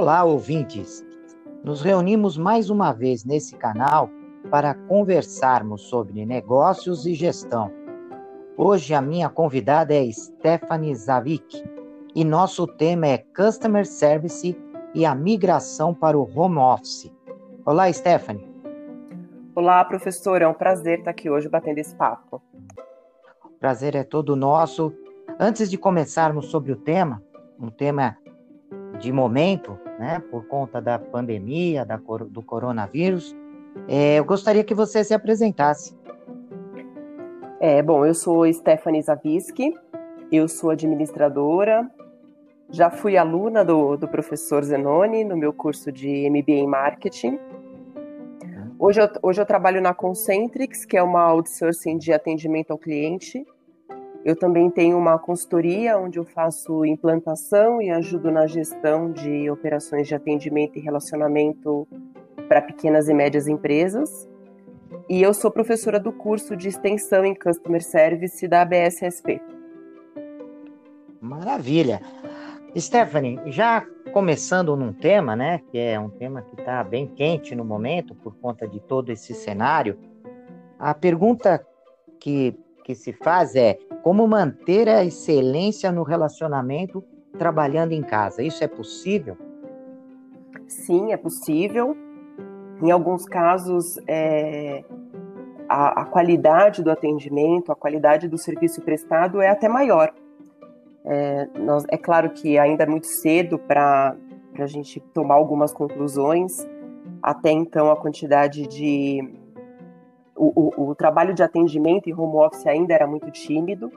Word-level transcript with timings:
Olá, 0.00 0.22
ouvintes! 0.22 1.04
Nos 1.64 1.82
reunimos 1.82 2.38
mais 2.38 2.70
uma 2.70 2.92
vez 2.92 3.24
nesse 3.24 3.56
canal 3.56 4.08
para 4.48 4.72
conversarmos 4.72 5.88
sobre 5.88 6.24
negócios 6.24 7.04
e 7.04 7.14
gestão. 7.14 7.68
Hoje 8.56 8.94
a 8.94 9.02
minha 9.02 9.28
convidada 9.28 9.92
é 9.92 10.08
Stephanie 10.12 10.94
Zavik 10.94 11.64
e 12.14 12.24
nosso 12.24 12.64
tema 12.64 13.08
é 13.08 13.18
Customer 13.18 13.84
Service 13.84 14.56
e 14.94 15.04
a 15.04 15.16
migração 15.16 15.92
para 15.92 16.16
o 16.16 16.30
home 16.32 16.58
office. 16.58 17.12
Olá, 17.66 17.92
Stephanie. 17.92 18.48
Olá, 19.52 19.84
professor. 19.84 20.40
É 20.40 20.46
um 20.46 20.54
prazer 20.54 21.00
estar 21.00 21.10
aqui 21.10 21.28
hoje 21.28 21.48
batendo 21.48 21.78
esse 21.78 21.96
papo. 21.96 22.40
O 23.44 23.50
prazer 23.58 23.96
é 23.96 24.04
todo 24.04 24.36
nosso. 24.36 24.94
Antes 25.40 25.68
de 25.68 25.76
começarmos 25.76 26.46
sobre 26.46 26.70
o 26.70 26.76
tema, 26.76 27.20
um 27.58 27.68
tema 27.68 28.16
de 29.00 29.10
momento, 29.10 29.76
né, 29.98 30.22
por 30.30 30.46
conta 30.46 30.80
da 30.80 30.98
pandemia, 30.98 31.84
da, 31.84 31.96
do 31.96 32.42
coronavírus, 32.42 33.34
é, 33.88 34.18
eu 34.18 34.24
gostaria 34.24 34.64
que 34.64 34.74
você 34.74 35.02
se 35.04 35.12
apresentasse. 35.12 35.96
É, 37.60 37.82
bom, 37.82 38.06
eu 38.06 38.14
sou 38.14 38.50
Stephanie 38.52 39.02
Zavisky, 39.02 39.74
eu 40.30 40.46
sou 40.46 40.70
administradora, 40.70 41.90
já 42.70 42.90
fui 42.90 43.16
aluna 43.16 43.64
do, 43.64 43.96
do 43.96 44.06
professor 44.06 44.62
Zenoni 44.62 45.24
no 45.24 45.36
meu 45.36 45.52
curso 45.52 45.90
de 45.90 46.28
MBA 46.30 46.52
em 46.52 46.66
Marketing. 46.66 47.38
Hoje 48.78 49.00
eu, 49.00 49.08
hoje 49.22 49.40
eu 49.40 49.46
trabalho 49.46 49.80
na 49.80 49.92
Concentrix, 49.92 50.84
que 50.84 50.96
é 50.96 51.02
uma 51.02 51.22
outsourcing 51.24 51.98
de 51.98 52.12
atendimento 52.12 52.70
ao 52.70 52.78
cliente, 52.78 53.44
eu 54.28 54.36
também 54.36 54.68
tenho 54.68 54.98
uma 54.98 55.18
consultoria 55.18 55.96
onde 55.96 56.18
eu 56.18 56.24
faço 56.24 56.84
implantação 56.84 57.80
e 57.80 57.88
ajudo 57.88 58.30
na 58.30 58.46
gestão 58.46 59.10
de 59.10 59.48
operações 59.50 60.06
de 60.06 60.14
atendimento 60.14 60.76
e 60.76 60.82
relacionamento 60.82 61.88
para 62.46 62.60
pequenas 62.60 63.08
e 63.08 63.14
médias 63.14 63.48
empresas. 63.48 64.28
E 65.08 65.22
eu 65.22 65.32
sou 65.32 65.50
professora 65.50 65.98
do 65.98 66.12
curso 66.12 66.54
de 66.54 66.68
extensão 66.68 67.24
em 67.24 67.34
Customer 67.34 67.82
Service 67.82 68.46
da 68.46 68.60
ABSSP. 68.60 69.40
Maravilha. 71.22 72.02
Stephanie, 72.76 73.40
já 73.46 73.82
começando 74.12 74.76
num 74.76 74.92
tema, 74.92 75.34
né, 75.34 75.62
que 75.70 75.78
é 75.78 75.98
um 75.98 76.10
tema 76.10 76.42
que 76.42 76.60
está 76.60 76.84
bem 76.84 77.06
quente 77.06 77.54
no 77.54 77.64
momento 77.64 78.14
por 78.14 78.36
conta 78.36 78.68
de 78.68 78.78
todo 78.78 79.10
esse 79.10 79.32
cenário, 79.32 79.98
a 80.78 80.92
pergunta 80.92 81.66
que, 82.20 82.54
que 82.84 82.94
se 82.94 83.14
faz 83.14 83.56
é 83.56 83.78
como 84.02 84.26
manter 84.26 84.88
a 84.88 85.04
excelência 85.04 85.90
no 85.92 86.02
relacionamento 86.02 87.04
trabalhando 87.38 87.92
em 87.92 88.02
casa? 88.02 88.42
Isso 88.42 88.62
é 88.62 88.68
possível? 88.68 89.36
Sim, 90.66 91.12
é 91.12 91.16
possível. 91.16 91.96
Em 92.82 92.90
alguns 92.90 93.24
casos, 93.24 93.98
é, 94.06 94.84
a, 95.68 96.02
a, 96.02 96.04
qualidade 96.04 96.82
do 96.82 96.90
atendimento, 96.90 97.72
a 97.72 97.76
qualidade 97.76 98.28
do 98.28 98.38
serviço 98.38 98.80
prestado 98.82 99.40
é 99.40 99.48
até 99.48 99.68
maior. 99.68 100.12
É, 101.04 101.48
nós, 101.58 101.84
é 101.88 101.96
claro 101.96 102.30
que 102.30 102.58
ainda 102.58 102.84
é 102.84 102.86
muito 102.86 103.06
cedo 103.06 103.58
para 103.58 104.14
a 104.58 104.66
gente 104.66 105.00
tomar 105.12 105.34
algumas 105.34 105.72
conclusões. 105.72 106.66
Até 107.22 107.50
então, 107.50 107.90
a 107.90 107.96
quantidade 107.96 108.66
de 108.66 109.28
o, 110.38 110.52
o, 110.54 110.90
o, 110.90 110.94
trabalho 110.94 111.34
de 111.34 111.42
atendimento 111.42 112.08
em 112.08 112.14
home 112.14 112.36
office 112.36 112.66
ainda 112.66 112.94
era 112.94 113.06
muito 113.06 113.30
tímido, 113.30 113.90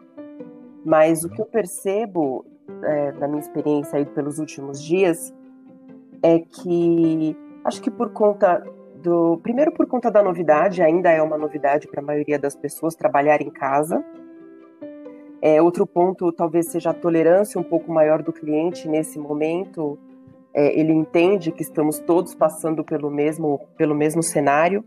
mas 0.84 1.24
o 1.24 1.30
que 1.30 1.40
eu 1.40 1.46
percebo 1.46 2.44
é, 2.84 3.12
da 3.14 3.28
minha 3.28 3.40
experiência 3.40 3.98
aí 3.98 4.06
pelos 4.06 4.40
últimos 4.40 4.84
dias 4.84 5.34
é 6.24 6.40
que 6.40 7.38
acho 7.64 7.82
que 7.82 7.92
por 7.92 8.12
conta 8.12 8.64
do 8.96 9.38
primeiro 9.38 9.72
por 9.72 9.88
conta 9.88 10.12
da 10.12 10.22
novidade 10.22 10.82
ainda 10.82 11.12
é 11.12 11.22
uma 11.22 11.38
novidade 11.38 11.88
para 11.88 12.02
a 12.02 12.04
maioria 12.04 12.38
das 12.38 12.56
pessoas 12.56 12.96
trabalhar 12.96 13.42
em 13.42 13.50
casa. 13.50 14.04
É, 15.42 15.62
outro 15.62 15.88
ponto 15.88 16.32
talvez 16.32 16.68
seja 16.68 16.92
a 16.92 16.94
tolerância 16.94 17.60
um 17.60 17.64
pouco 17.64 17.92
maior 17.92 18.22
do 18.22 18.32
cliente 18.32 18.88
nesse 18.88 19.18
momento. 19.18 19.98
É, 20.54 20.80
ele 20.80 20.92
entende 20.92 21.52
que 21.52 21.62
estamos 21.62 21.98
todos 22.00 22.36
passando 22.36 22.84
pelo 22.84 23.10
mesmo 23.10 23.62
pelo 23.78 23.96
mesmo 23.96 24.22
cenário 24.22 24.84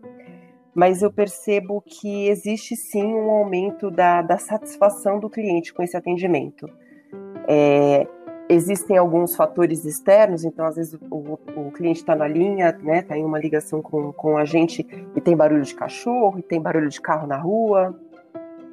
mas 0.74 1.02
eu 1.02 1.12
percebo 1.12 1.82
que 1.86 2.28
existe 2.28 2.74
sim 2.74 3.04
um 3.14 3.30
aumento 3.30 3.90
da, 3.90 4.22
da 4.22 4.38
satisfação 4.38 5.20
do 5.20 5.30
cliente 5.30 5.72
com 5.72 5.82
esse 5.82 5.96
atendimento. 5.96 6.68
É, 7.46 8.06
existem 8.48 8.96
alguns 8.96 9.36
fatores 9.36 9.84
externos, 9.84 10.44
então 10.44 10.66
às 10.66 10.76
vezes 10.76 10.94
o, 11.10 11.38
o 11.56 11.70
cliente 11.70 12.00
está 12.00 12.16
na 12.16 12.26
linha, 12.26 12.72
né, 12.82 12.98
está 12.98 13.16
em 13.16 13.24
uma 13.24 13.38
ligação 13.38 13.80
com, 13.80 14.12
com 14.12 14.36
a 14.36 14.44
gente 14.44 14.86
e 15.14 15.20
tem 15.20 15.36
barulho 15.36 15.62
de 15.62 15.74
cachorro, 15.74 16.38
e 16.38 16.42
tem 16.42 16.60
barulho 16.60 16.88
de 16.88 17.00
carro 17.00 17.26
na 17.26 17.36
rua. 17.36 17.98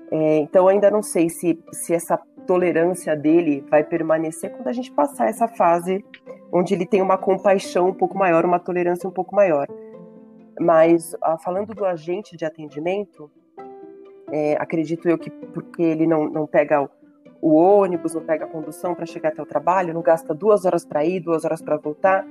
É, 0.09 0.39
então 0.39 0.67
ainda 0.67 0.89
não 0.89 1.01
sei 1.03 1.29
se, 1.29 1.57
se 1.71 1.93
essa 1.93 2.19
tolerância 2.45 3.15
dele 3.15 3.63
vai 3.69 3.83
permanecer 3.83 4.51
quando 4.51 4.67
a 4.67 4.73
gente 4.73 4.91
passar 4.91 5.29
essa 5.29 5.47
fase 5.47 6.03
onde 6.51 6.73
ele 6.73 6.85
tem 6.85 7.01
uma 7.01 7.17
compaixão 7.17 7.89
um 7.89 7.93
pouco 7.93 8.17
maior, 8.17 8.43
uma 8.43 8.59
tolerância 8.59 9.07
um 9.07 9.11
pouco 9.11 9.33
maior. 9.33 9.67
Mas 10.59 11.15
ah, 11.21 11.37
falando 11.37 11.73
do 11.73 11.85
agente 11.85 12.35
de 12.35 12.45
atendimento, 12.45 13.31
é, 14.31 14.55
acredito 14.59 15.07
eu 15.09 15.17
que 15.17 15.29
porque 15.29 15.81
ele 15.81 16.07
não, 16.07 16.29
não 16.29 16.47
pega 16.47 16.89
o, 17.41 17.53
ônibus, 17.53 18.13
não 18.13 18.21
pega 18.21 18.45
a 18.45 18.47
condução 18.47 18.95
para 18.95 19.05
chegar 19.05 19.29
até 19.29 19.41
o 19.41 19.45
trabalho, 19.45 19.93
não 19.93 20.01
gasta 20.01 20.33
duas 20.33 20.65
horas 20.65 20.85
para 20.85 21.03
ir, 21.03 21.19
duas 21.19 21.43
horas 21.43 21.61
para 21.61 21.75
voltar, 21.77 22.25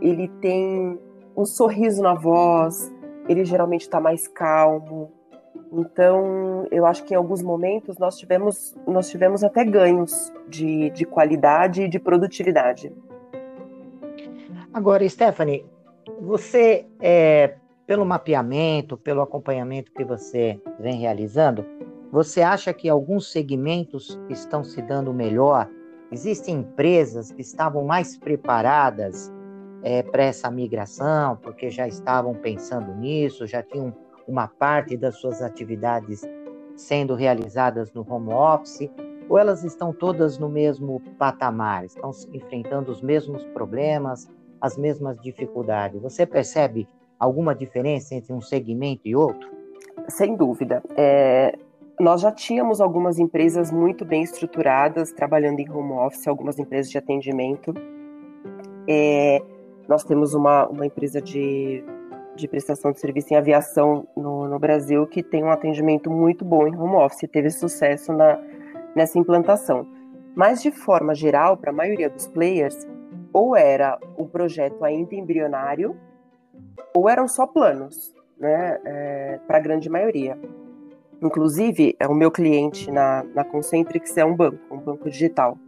ele 0.00 0.28
tem 0.40 0.98
um 1.36 1.44
sorriso 1.44 2.02
na 2.02 2.14
voz, 2.14 2.92
ele 3.28 3.44
geralmente 3.44 3.82
está 3.82 4.00
mais 4.00 4.26
calmo. 4.26 5.12
Então, 5.72 6.66
eu 6.70 6.86
acho 6.86 7.04
que 7.04 7.12
em 7.12 7.16
alguns 7.16 7.42
momentos 7.42 7.98
nós 7.98 8.16
tivemos, 8.16 8.74
nós 8.86 9.08
tivemos 9.08 9.44
até 9.44 9.64
ganhos 9.64 10.32
de, 10.48 10.90
de 10.90 11.04
qualidade 11.04 11.82
e 11.82 11.88
de 11.88 11.98
produtividade. 11.98 12.92
Agora, 14.72 15.06
Stephanie, 15.08 15.64
você, 16.20 16.86
é, 17.00 17.54
pelo 17.86 18.04
mapeamento, 18.04 18.96
pelo 18.96 19.22
acompanhamento 19.22 19.92
que 19.92 20.04
você 20.04 20.60
vem 20.78 21.00
realizando, 21.00 21.64
você 22.10 22.42
acha 22.42 22.72
que 22.72 22.88
alguns 22.88 23.30
segmentos 23.30 24.18
estão 24.28 24.64
se 24.64 24.80
dando 24.82 25.12
melhor? 25.12 25.68
Existem 26.10 26.56
empresas 26.56 27.30
que 27.30 27.42
estavam 27.42 27.84
mais 27.84 28.16
preparadas 28.16 29.32
é, 29.82 30.02
para 30.02 30.24
essa 30.24 30.50
migração, 30.50 31.36
porque 31.36 31.70
já 31.70 31.86
estavam 31.86 32.34
pensando 32.34 32.94
nisso, 32.94 33.46
já 33.46 33.62
tinham 33.62 33.94
uma 34.26 34.48
parte 34.48 34.96
das 34.96 35.16
suas 35.16 35.42
atividades 35.42 36.22
sendo 36.76 37.14
realizadas 37.14 37.92
no 37.92 38.06
home 38.08 38.32
office, 38.32 38.90
ou 39.28 39.36
elas 39.36 39.62
estão 39.62 39.92
todas 39.92 40.38
no 40.38 40.48
mesmo 40.48 41.00
patamar, 41.18 41.84
estão 41.84 42.10
enfrentando 42.32 42.90
os 42.90 43.02
mesmos 43.02 43.44
problemas, 43.46 44.28
as 44.60 44.76
mesmas 44.76 45.20
dificuldades. 45.20 46.00
Você 46.00 46.26
percebe 46.26 46.88
alguma 47.18 47.54
diferença 47.54 48.14
entre 48.14 48.32
um 48.32 48.40
segmento 48.40 49.02
e 49.06 49.14
outro? 49.14 49.48
Sem 50.08 50.36
dúvida. 50.36 50.82
É, 50.96 51.56
nós 52.00 52.20
já 52.20 52.30
tínhamos 52.30 52.80
algumas 52.80 53.18
empresas 53.18 53.72
muito 53.72 54.04
bem 54.04 54.22
estruturadas 54.22 55.10
trabalhando 55.10 55.60
em 55.60 55.70
home 55.70 55.92
office, 55.92 56.28
algumas 56.28 56.58
empresas 56.58 56.90
de 56.90 56.98
atendimento. 56.98 57.74
É, 58.88 59.42
nós 59.88 60.04
temos 60.04 60.34
uma, 60.34 60.66
uma 60.68 60.86
empresa 60.86 61.20
de, 61.20 61.82
de 62.36 62.46
prestação 62.46 62.92
de 62.92 63.00
serviço 63.00 63.32
em 63.32 63.36
aviação 63.36 64.06
no, 64.16 64.46
no, 64.46 64.58
Brasil 64.58 65.06
que 65.06 65.22
tem 65.22 65.42
um 65.42 65.50
atendimento 65.50 66.10
muito 66.10 66.44
bom 66.44 66.68
em 66.68 66.76
home 66.76 66.96
office, 66.96 67.28
teve 67.30 67.50
sucesso 67.50 68.12
na, 68.12 68.38
nessa 68.94 69.18
implantação. 69.18 69.86
Mas, 70.36 70.62
de 70.62 70.70
forma 70.70 71.14
geral, 71.14 71.56
para 71.56 71.70
a 71.70 71.74
maioria 71.74 72.08
dos 72.08 72.28
players, 72.28 72.86
ou 73.32 73.56
era 73.56 73.98
um 74.16 74.26
projeto 74.26 74.84
ainda 74.84 75.14
embrionário, 75.14 75.96
ou 76.94 77.08
eram 77.08 77.28
só 77.28 77.46
planos, 77.46 78.14
né, 78.38 78.78
é, 78.84 79.40
para 79.46 79.58
a 79.58 79.60
grande 79.60 79.88
maioria. 79.88 80.38
Inclusive, 81.20 81.96
é 81.98 82.06
o 82.06 82.14
meu 82.14 82.30
cliente 82.30 82.90
na, 82.90 83.24
na 83.34 83.44
Concentrix 83.44 84.16
é 84.16 84.24
um 84.24 84.36
banco, 84.36 84.58
um 84.70 84.78
banco 84.78 85.10
digital. 85.10 85.58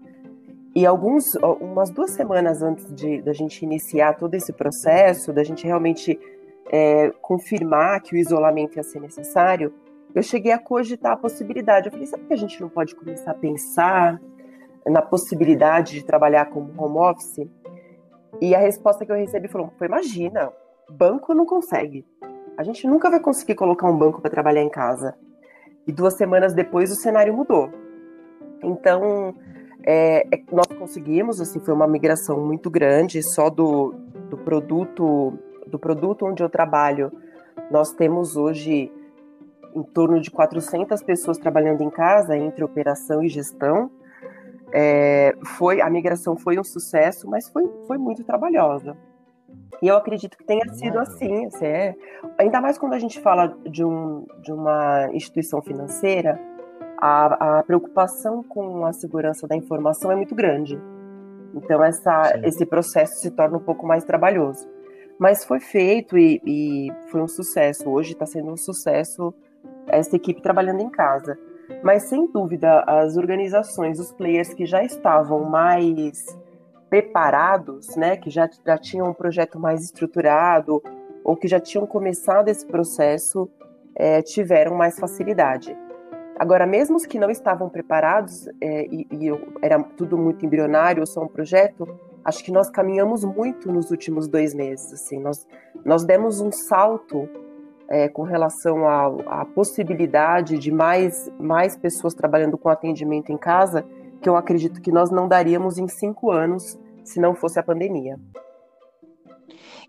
E 0.75 0.87
alguns, 0.87 1.35
umas 1.61 1.91
duas 1.91 2.13
semanas 2.13 2.63
antes 2.63 2.93
de 2.95 3.21
da 3.23 3.33
gente 3.33 3.65
iniciar 3.65 4.15
todo 4.15 4.35
esse 4.35 4.53
processo, 4.53 5.33
da 5.33 5.43
gente 5.43 5.67
realmente 5.67 6.19
é, 6.71 7.11
confirmar 7.21 8.01
que 8.01 8.15
o 8.15 8.19
isolamento 8.19 8.77
ia 8.77 8.83
ser 8.85 9.01
necessário, 9.01 9.75
eu 10.15 10.23
cheguei 10.23 10.53
a 10.53 10.59
cogitar 10.59 11.13
a 11.13 11.17
possibilidade. 11.17 11.87
Eu 11.87 11.93
falei, 11.93 12.07
sabe 12.07 12.25
que 12.25 12.33
a 12.33 12.37
gente 12.37 12.61
não 12.61 12.69
pode 12.69 12.95
começar 12.95 13.33
a 13.33 13.35
pensar 13.35 14.21
na 14.87 15.03
possibilidade 15.03 15.95
de 15.95 16.05
trabalhar 16.05 16.47
como 16.47 16.73
home 16.77 16.99
office? 16.99 17.49
E 18.41 18.55
a 18.55 18.59
resposta 18.59 19.05
que 19.05 19.13
eu 19.13 19.17
recebi 19.17 19.49
foi 19.49 19.87
imagina, 19.87 20.53
banco 20.91 21.35
não 21.35 21.45
consegue. 21.45 22.07
A 22.57 22.63
gente 22.63 22.87
nunca 22.87 23.11
vai 23.11 23.21
conseguir 23.21 23.55
colocar 23.55 23.89
um 23.89 23.97
banco 23.97 24.21
para 24.21 24.31
trabalhar 24.31 24.63
em 24.63 24.71
casa. 24.71 25.15
E 25.87 25.93
duas 25.93 26.15
semanas 26.17 26.55
depois 26.55 26.91
o 26.91 26.95
cenário 26.95 27.35
mudou. 27.35 27.71
Então, 28.63 29.35
é, 29.83 30.27
é, 30.35 30.43
nós 30.53 30.67
conseguimos, 30.67 31.41
assim, 31.41 31.59
foi 31.59 31.73
uma 31.73 31.87
migração 31.87 32.39
muito 32.45 32.71
grande, 32.71 33.23
só 33.23 33.49
do, 33.49 33.95
do 34.29 34.37
produto 34.37 35.39
do 35.71 35.79
produto 35.79 36.27
onde 36.27 36.43
eu 36.43 36.51
trabalho, 36.51 37.13
nós 37.71 37.93
temos 37.93 38.37
hoje 38.37 38.93
em 39.75 39.83
torno 39.85 40.21
de 40.21 40.31
400 40.31 41.03
pessoas 41.03 41.39
trabalhando 41.39 41.83
em 41.83 41.91
casa, 41.91 42.37
entre 42.37 42.65
operação 42.65 43.23
e 43.23 43.29
gestão. 43.29 43.91
É, 44.73 45.35
foi 45.59 45.81
A 45.81 45.91
migração 45.91 46.37
foi 46.37 46.59
um 46.59 46.65
sucesso, 46.65 47.29
mas 47.29 47.49
foi, 47.49 47.69
foi 47.87 47.99
muito 47.99 48.25
trabalhosa. 48.25 48.97
E 49.83 49.89
eu 49.89 49.97
acredito 49.97 50.37
que 50.37 50.45
tenha 50.45 50.69
sido 50.73 50.99
assim. 50.99 51.47
assim 51.47 51.67
é, 51.67 51.95
ainda 52.39 52.61
mais 52.61 52.77
quando 52.77 52.93
a 52.93 52.99
gente 52.99 53.21
fala 53.21 53.57
de, 53.69 53.85
um, 53.85 54.27
de 54.43 54.53
uma 54.53 55.09
instituição 55.13 55.63
financeira, 55.63 56.39
a, 56.99 57.59
a, 57.59 57.63
preocupação 57.63 58.43
com 58.43 58.85
a 58.85 58.93
segurança 58.93 59.49
da 59.49 59.57
informação 59.57 60.13
é 60.13 60.17
muito 60.17 60.35
grande. 60.35 60.79
Então, 61.55 61.83
essa, 61.83 62.39
esse 62.45 62.65
processo 62.67 63.21
se 63.21 63.31
torna 63.31 63.57
um 63.57 63.61
pouco 63.61 63.87
mais 63.87 64.05
trabalhoso. 64.05 64.69
Mas 65.19 65.45
foi 65.45 65.61
feito 65.61 66.17
e, 66.17 66.41
e 66.45 66.93
foi 67.11 67.21
um 67.23 67.29
sucesso. 67.29 67.89
Hoje 67.89 68.13
está 68.13 68.27
sendo 68.27 68.53
um 68.53 68.57
sucesso 68.57 69.35
essa 69.87 70.15
equipe 70.15 70.41
trabalhando 70.41 70.81
em 70.81 70.91
casa. 70.91 71.39
Mas, 71.83 72.05
sem 72.05 72.27
dúvida, 72.27 72.85
as 72.87 73.17
organizações, 73.17 73.99
os 73.99 74.13
players 74.13 74.53
que 74.53 74.67
já 74.67 74.83
estavam 74.85 75.45
mais 75.45 76.27
preparados, 76.89 77.95
né, 77.97 78.17
que 78.17 78.29
já, 78.29 78.49
já 78.67 78.77
tinham 78.77 79.09
um 79.09 79.15
projeto 79.15 79.59
mais 79.59 79.83
estruturado 79.85 80.83
ou 81.25 81.37
que 81.37 81.47
já 81.47 81.61
tinham 81.61 81.87
começado 81.87 82.49
esse 82.49 82.67
processo, 82.67 83.49
é, 83.95 84.21
tiveram 84.23 84.75
mais 84.77 84.99
facilidade. 84.99 85.77
Agora, 86.39 86.67
mesmo 86.67 86.97
os 86.97 87.07
que 87.07 87.19
não 87.19 87.31
estavam 87.31 87.69
preparados, 87.69 88.49
é, 88.61 88.87
e, 88.87 89.07
e, 89.11 89.29
era 89.63 89.81
tudo 89.83 90.17
muito 90.17 90.45
embrionário, 90.45 91.07
só 91.07 91.23
um 91.23 91.29
projeto, 91.29 91.87
acho 92.25 92.43
que 92.43 92.51
nós 92.51 92.71
caminhamos 92.71 93.25
muito 93.25 93.71
nos 93.71 93.91
últimos 93.91 94.27
dois 94.27 94.55
meses. 94.55 94.93
Assim, 94.93 95.21
nós, 95.21 95.47
nós 95.85 96.03
demos 96.03 96.41
um 96.41 96.51
salto 96.51 97.29
é, 97.91 98.09
com 98.09 98.23
relação 98.23 98.89
à, 98.89 99.41
à 99.43 99.45
possibilidade 99.45 100.57
de 100.57 100.71
mais, 100.71 101.31
mais 101.39 101.77
pessoas 101.77 102.15
trabalhando 102.15 102.57
com 102.57 102.69
atendimento 102.69 103.33
em 103.33 103.37
casa, 103.37 103.85
que 104.23 104.29
eu 104.29 104.37
acredito 104.37 104.81
que 104.81 104.93
nós 104.93 105.11
não 105.11 105.27
daríamos 105.27 105.77
em 105.77 105.89
cinco 105.89 106.31
anos 106.31 106.79
se 107.03 107.21
não 107.21 107.35
fosse 107.35 107.59
a 107.59 107.63
pandemia. 107.63 108.19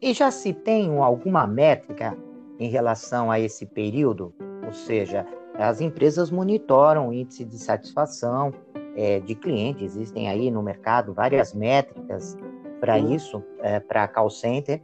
E 0.02 0.14
já 0.14 0.32
se 0.32 0.52
tem 0.52 0.98
alguma 0.98 1.46
métrica 1.46 2.18
em 2.60 2.70
relação 2.70 3.30
a 3.30 3.40
esse 3.40 3.68
período? 3.68 4.34
Ou 4.66 4.74
seja, 4.74 5.28
as 5.56 5.80
empresas 5.80 6.32
monitoram 6.32 7.10
o 7.10 7.14
índice 7.14 7.46
de 7.46 7.58
satisfação 7.60 8.52
é, 8.96 9.20
de 9.20 9.36
cliente, 9.36 9.84
existem 9.84 10.28
aí 10.28 10.50
no 10.50 10.64
mercado 10.64 11.14
várias 11.14 11.54
métricas 11.54 12.36
para 12.80 12.98
isso, 12.98 13.44
é, 13.60 13.80
para 13.80 14.08
call 14.08 14.30
center. 14.30 14.82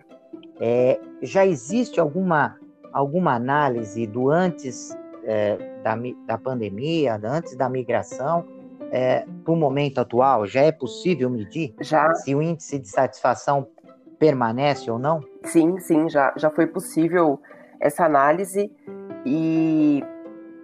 É, 0.60 1.00
já 1.22 1.46
existe 1.46 2.00
alguma, 2.00 2.58
alguma 2.92 3.34
análise 3.36 4.06
do 4.07 4.30
antes 4.30 4.98
é, 5.24 5.57
da, 5.84 5.98
da 6.25 6.38
pandemia, 6.38 7.19
antes 7.24 7.56
da 7.56 7.69
migração, 7.69 8.45
é, 8.92 9.25
para 9.44 9.54
o 9.54 9.56
momento 9.56 10.00
atual? 10.00 10.45
Já 10.45 10.62
é 10.62 10.72
possível 10.72 11.30
medir 11.30 11.75
já. 11.81 12.13
se 12.16 12.34
o 12.34 12.42
índice 12.42 12.80
de 12.80 12.88
satisfação 12.88 13.68
permanece 14.18 14.89
ou 14.89 14.98
não? 14.98 15.22
Sim, 15.44 15.80
sim, 15.80 16.10
já, 16.10 16.34
já 16.38 16.50
foi 16.50 16.68
possível 16.68 17.39
essa 17.80 18.06
análise 18.06 18.72
e 19.25 20.04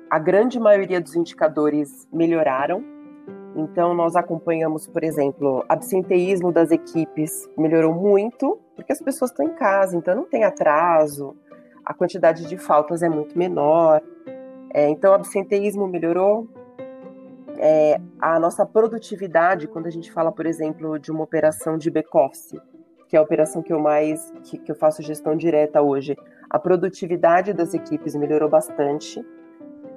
a 0.10 0.20
grande 0.20 0.60
maioria 0.60 1.02
dos 1.02 1.16
indicadores 1.16 2.08
melhoraram. 2.12 2.84
Então, 3.56 3.94
nós 3.94 4.16
acompanhamos, 4.16 4.88
por 4.88 5.04
exemplo, 5.04 5.64
absenteísmo 5.70 6.52
das 6.52 6.72
equipes 6.72 7.48
melhorou 7.58 7.94
muito, 7.94 8.60
porque 8.76 8.92
as 8.92 9.02
pessoas 9.02 9.30
estão 9.30 9.46
em 9.46 9.54
casa, 9.54 9.96
então 9.96 10.16
não 10.16 10.26
tem 10.26 10.44
atraso, 10.44 11.36
a 11.86 11.94
quantidade 11.94 12.48
de 12.48 12.58
faltas 12.58 13.04
é 13.04 13.10
muito 13.10 13.38
menor. 13.38 14.02
É, 14.74 14.90
então, 14.90 15.12
o 15.12 15.16
absenteísmo 15.16 15.88
melhorou, 15.88 16.48
é, 17.58 18.00
a 18.20 18.40
nossa 18.40 18.66
produtividade, 18.66 19.68
quando 19.68 19.88
a 19.88 19.92
gente 19.92 20.12
fala, 20.12 20.32
por 20.32 20.46
exemplo, 20.46 20.98
de 20.98 21.12
uma 21.12 21.24
operação 21.24 21.78
de 21.78 21.90
back-office, 21.92 22.56
que 23.08 23.16
é 23.16 23.20
a 23.20 23.22
operação 23.22 23.62
que 23.62 23.72
eu 23.72 23.80
mais 23.80 24.34
que, 24.44 24.58
que 24.58 24.72
eu 24.72 24.76
faço 24.76 25.04
gestão 25.04 25.36
direta 25.36 25.82
hoje, 25.82 26.18
a 26.50 26.58
produtividade 26.58 27.54
das 27.54 27.74
equipes 27.74 28.16
melhorou 28.16 28.50
bastante, 28.50 29.24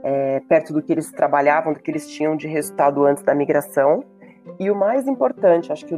é, 0.02 0.40
perto 0.40 0.72
do 0.72 0.82
que 0.82 0.92
eles 0.92 1.10
trabalhavam, 1.10 1.72
do 1.72 1.80
que 1.80 1.90
eles 1.90 2.06
tinham 2.08 2.36
de 2.36 2.46
resultado 2.46 3.04
antes 3.04 3.22
da 3.22 3.34
migração. 3.34 4.04
E 4.58 4.70
o 4.70 4.76
mais 4.76 5.06
importante, 5.06 5.72
acho 5.72 5.84
que 5.84 5.94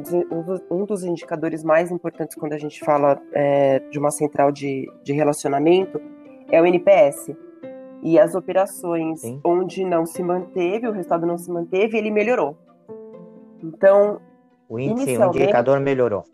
um 0.70 0.84
dos 0.84 1.04
indicadores 1.04 1.62
mais 1.62 1.90
importantes 1.90 2.36
quando 2.36 2.54
a 2.54 2.58
gente 2.58 2.80
fala 2.80 3.20
é, 3.32 3.80
de 3.90 3.98
uma 3.98 4.10
central 4.10 4.50
de, 4.50 4.90
de 5.02 5.12
relacionamento 5.12 6.00
é 6.50 6.60
o 6.60 6.66
NPS 6.66 7.30
e 8.02 8.18
as 8.18 8.34
operações 8.34 9.20
Sim. 9.20 9.40
onde 9.44 9.84
não 9.84 10.06
se 10.06 10.22
manteve, 10.22 10.88
o 10.88 10.92
resultado 10.92 11.26
não 11.26 11.36
se 11.36 11.50
manteve, 11.50 11.98
ele 11.98 12.10
melhorou. 12.10 12.56
Então. 13.62 14.20
O 14.68 14.78
índice, 14.78 15.16
o 15.16 15.26
indicador 15.26 15.80
melhorou. 15.80 16.24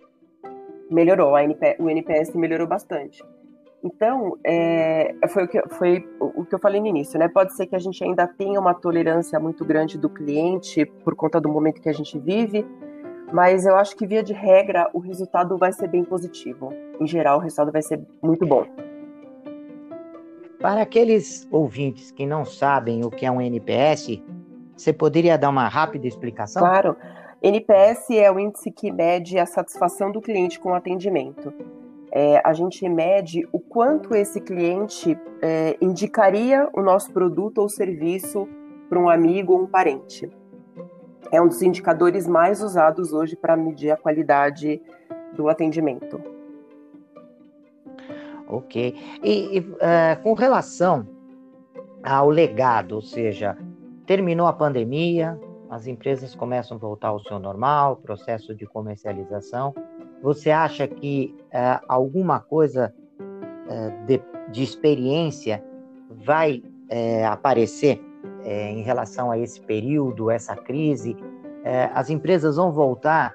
Melhorou, 0.91 1.39
NP, 1.39 1.77
o 1.79 1.89
NPS 1.89 2.35
melhorou 2.35 2.67
bastante. 2.67 3.23
Então, 3.85 4.39
é, 4.43 5.15
foi, 5.29 5.45
o 5.45 5.49
que, 5.49 5.63
foi 5.69 6.09
o 6.19 6.43
que 6.43 6.55
eu 6.55 6.59
falei 6.59 6.81
no 6.81 6.87
início, 6.87 7.19
né? 7.19 7.29
Pode 7.29 7.55
ser 7.55 7.67
que 7.67 7.77
a 7.77 7.79
gente 7.79 8.03
ainda 8.03 8.27
tenha 8.27 8.59
uma 8.59 8.73
tolerância 8.73 9.39
muito 9.39 9.63
grande 9.63 9.99
do 9.99 10.09
cliente 10.09 10.87
por 11.05 11.15
conta 11.15 11.39
do 11.39 11.51
momento 11.51 11.83
que 11.83 11.91
a 11.91 11.93
gente 11.93 12.19
vive, 12.19 12.67
mas 13.31 13.67
eu 13.67 13.77
acho 13.77 13.95
que, 13.95 14.07
via 14.07 14.23
de 14.23 14.33
regra, 14.33 14.89
o 14.95 15.01
resultado 15.01 15.59
vai 15.59 15.71
ser 15.71 15.89
bem 15.89 16.03
positivo. 16.03 16.73
Em 16.99 17.07
geral, 17.07 17.39
o 17.39 17.43
resultado 17.43 17.71
vai 17.71 17.83
ser 17.83 18.01
muito 18.23 18.47
bom. 18.47 18.65
Para 20.59 20.81
aqueles 20.81 21.47
ouvintes 21.51 22.11
que 22.11 22.25
não 22.25 22.43
sabem 22.47 23.05
o 23.05 23.11
que 23.11 23.27
é 23.27 23.31
um 23.31 23.39
NPS, 23.39 24.23
você 24.75 24.95
poderia 24.95 25.37
dar 25.37 25.51
uma 25.51 25.69
rápida 25.69 26.07
explicação? 26.07 26.63
Claro. 26.63 26.97
NPS 27.43 28.09
é 28.13 28.33
o 28.33 28.41
índice 28.41 28.71
que 28.71 28.91
mede 28.91 29.39
a 29.39 29.45
satisfação 29.45 30.11
do 30.11 30.23
cliente 30.23 30.59
com 30.59 30.71
o 30.71 30.75
atendimento. 30.75 31.53
É, 32.17 32.41
a 32.45 32.53
gente 32.53 32.89
mede 32.89 33.45
o 33.51 33.59
quanto 33.59 34.15
esse 34.15 34.41
cliente 34.41 35.19
é, 35.43 35.77
indicaria 35.81 36.69
o 36.73 36.81
nosso 36.81 37.13
produto 37.13 37.59
ou 37.59 37.69
serviço 37.69 38.49
para 38.89 39.01
um 39.01 39.09
amigo 39.09 39.53
ou 39.53 39.63
um 39.63 39.67
parente. 39.67 40.31
É 41.33 41.43
um 41.43 41.49
dos 41.49 41.61
indicadores 41.61 42.29
mais 42.29 42.63
usados 42.63 43.13
hoje 43.13 43.35
para 43.35 43.57
medir 43.57 43.91
a 43.91 43.97
qualidade 43.97 44.81
do 45.35 45.49
atendimento. 45.49 46.21
Ok. 48.47 48.95
E, 49.21 49.59
e 49.59 49.61
uh, 49.61 50.23
com 50.23 50.35
relação 50.35 51.09
ao 52.05 52.31
legado, 52.31 52.93
ou 52.93 53.03
seja, 53.03 53.59
terminou 54.07 54.47
a 54.47 54.53
pandemia, 54.53 55.37
as 55.69 55.89
empresas 55.89 56.37
começam 56.37 56.77
a 56.77 56.81
voltar 56.81 57.09
ao 57.09 57.19
seu 57.19 57.41
normal, 57.41 57.97
processo 57.97 58.55
de 58.55 58.67
comercialização. 58.67 59.75
Você 60.25 60.51
acha 60.51 60.89
que 60.89 61.37
uh, 61.53 61.85
alguma 61.87 62.41
coisa 62.41 62.95
uh, 63.21 64.07
de, 64.07 64.23
de, 64.51 64.63
experiência 64.63 65.63
vai 66.09 66.63
aparecer 67.29 68.01
em 68.45 68.83
relação 68.83 69.31
a 69.31 69.39
esse 69.39 69.61
período, 69.61 70.31
essa 70.31 70.55
crise? 70.55 71.17
as 71.95 72.11
empresas 72.11 72.57
vão 72.57 72.71
voltar 72.71 73.35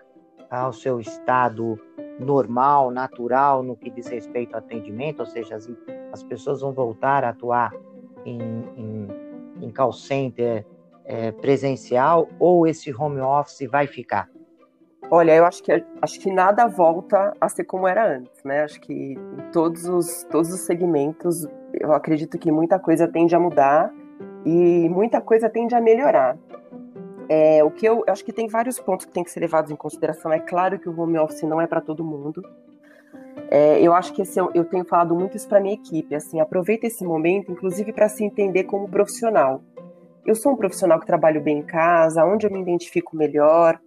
ao 0.50 0.72
seu 0.72 1.00
estado 1.00 1.78
normal, 2.20 2.92
natural 2.92 3.64
no 3.64 3.76
que 3.76 3.90
diz 3.90 4.08
respeito 4.08 4.54
ao 4.54 4.60
atendimento, 4.60 5.22
ou 5.22 5.26
seja, 5.26 5.56
as, 5.56 5.70
as 6.14 6.24
pessoas 6.24 6.62
vão 6.62 6.72
voltar 6.72 7.24
a 7.24 7.30
atuar 7.30 7.74
em, 8.24 8.40
em, 8.78 9.08
em 9.62 9.72
call 9.72 9.92
center 9.92 10.66
é, 11.06 11.32
presencial 11.32 12.30
ou 12.40 12.68
esse 12.68 12.94
home 12.94 13.20
office 13.20 13.68
vai 13.70 13.88
ficar? 13.88 14.30
Olha, 15.12 15.36
eu 15.36 15.44
acho 15.44 15.64
que 15.64 15.72
acho 16.02 16.20
que 16.20 16.32
nada 16.32 16.68
volta 16.68 17.34
a 17.42 17.50
ser 17.50 17.64
como 17.64 17.88
era 17.88 18.16
antes, 18.16 18.44
né? 18.44 18.64
Acho 18.64 18.80
que 18.80 18.94
em 18.94 19.52
todos 19.52 19.86
os 19.86 20.24
todos 20.26 20.54
os 20.54 20.60
segmentos, 20.62 21.48
eu 21.74 21.94
acredito 21.94 22.38
que 22.38 22.52
muita 22.52 22.78
coisa 22.78 23.08
tende 23.08 23.36
a 23.36 23.40
mudar 23.40 23.92
e 24.46 24.88
muita 24.90 25.20
coisa 25.20 25.50
tende 25.50 25.74
a 25.74 25.82
melhorar. 25.82 26.38
É, 27.28 27.64
o 27.64 27.72
que 27.72 27.86
eu, 27.86 28.04
eu 28.06 28.14
acho 28.14 28.24
que 28.24 28.34
tem 28.34 28.48
vários 28.48 28.80
pontos 28.80 29.06
que 29.06 29.12
tem 29.12 29.24
que 29.24 29.32
ser 29.32 29.40
levados 29.40 29.72
em 29.72 29.76
consideração. 29.76 30.32
É 30.32 30.40
claro 30.40 30.78
que 30.80 30.88
o 30.88 31.00
home 31.00 31.18
office 31.18 31.44
não 31.44 31.60
é 31.60 31.66
para 31.66 31.82
todo 31.82 32.04
mundo. 32.04 32.44
É, 33.50 33.82
eu 33.82 33.94
acho 33.94 34.14
que 34.14 34.22
esse, 34.22 34.40
eu, 34.40 34.52
eu 34.54 34.66
tenho 34.66 34.86
falado 34.86 35.16
muito 35.16 35.38
isso 35.38 35.48
para 35.48 35.60
minha 35.60 35.74
equipe. 35.74 36.14
Assim, 36.14 36.40
aproveita 36.40 36.86
esse 36.86 37.04
momento, 37.04 37.52
inclusive 37.52 37.92
para 37.94 38.10
se 38.10 38.24
entender 38.24 38.64
como 38.66 38.88
profissional. 38.88 39.62
Eu 40.26 40.36
sou 40.36 40.54
um 40.54 40.56
profissional 40.56 41.00
que 41.00 41.06
trabalho 41.06 41.42
bem 41.42 41.60
em 41.60 41.64
casa, 41.64 42.24
onde 42.26 42.46
eu 42.46 42.52
me 42.52 42.62
identifico 42.62 43.16
melhor. 43.16 43.80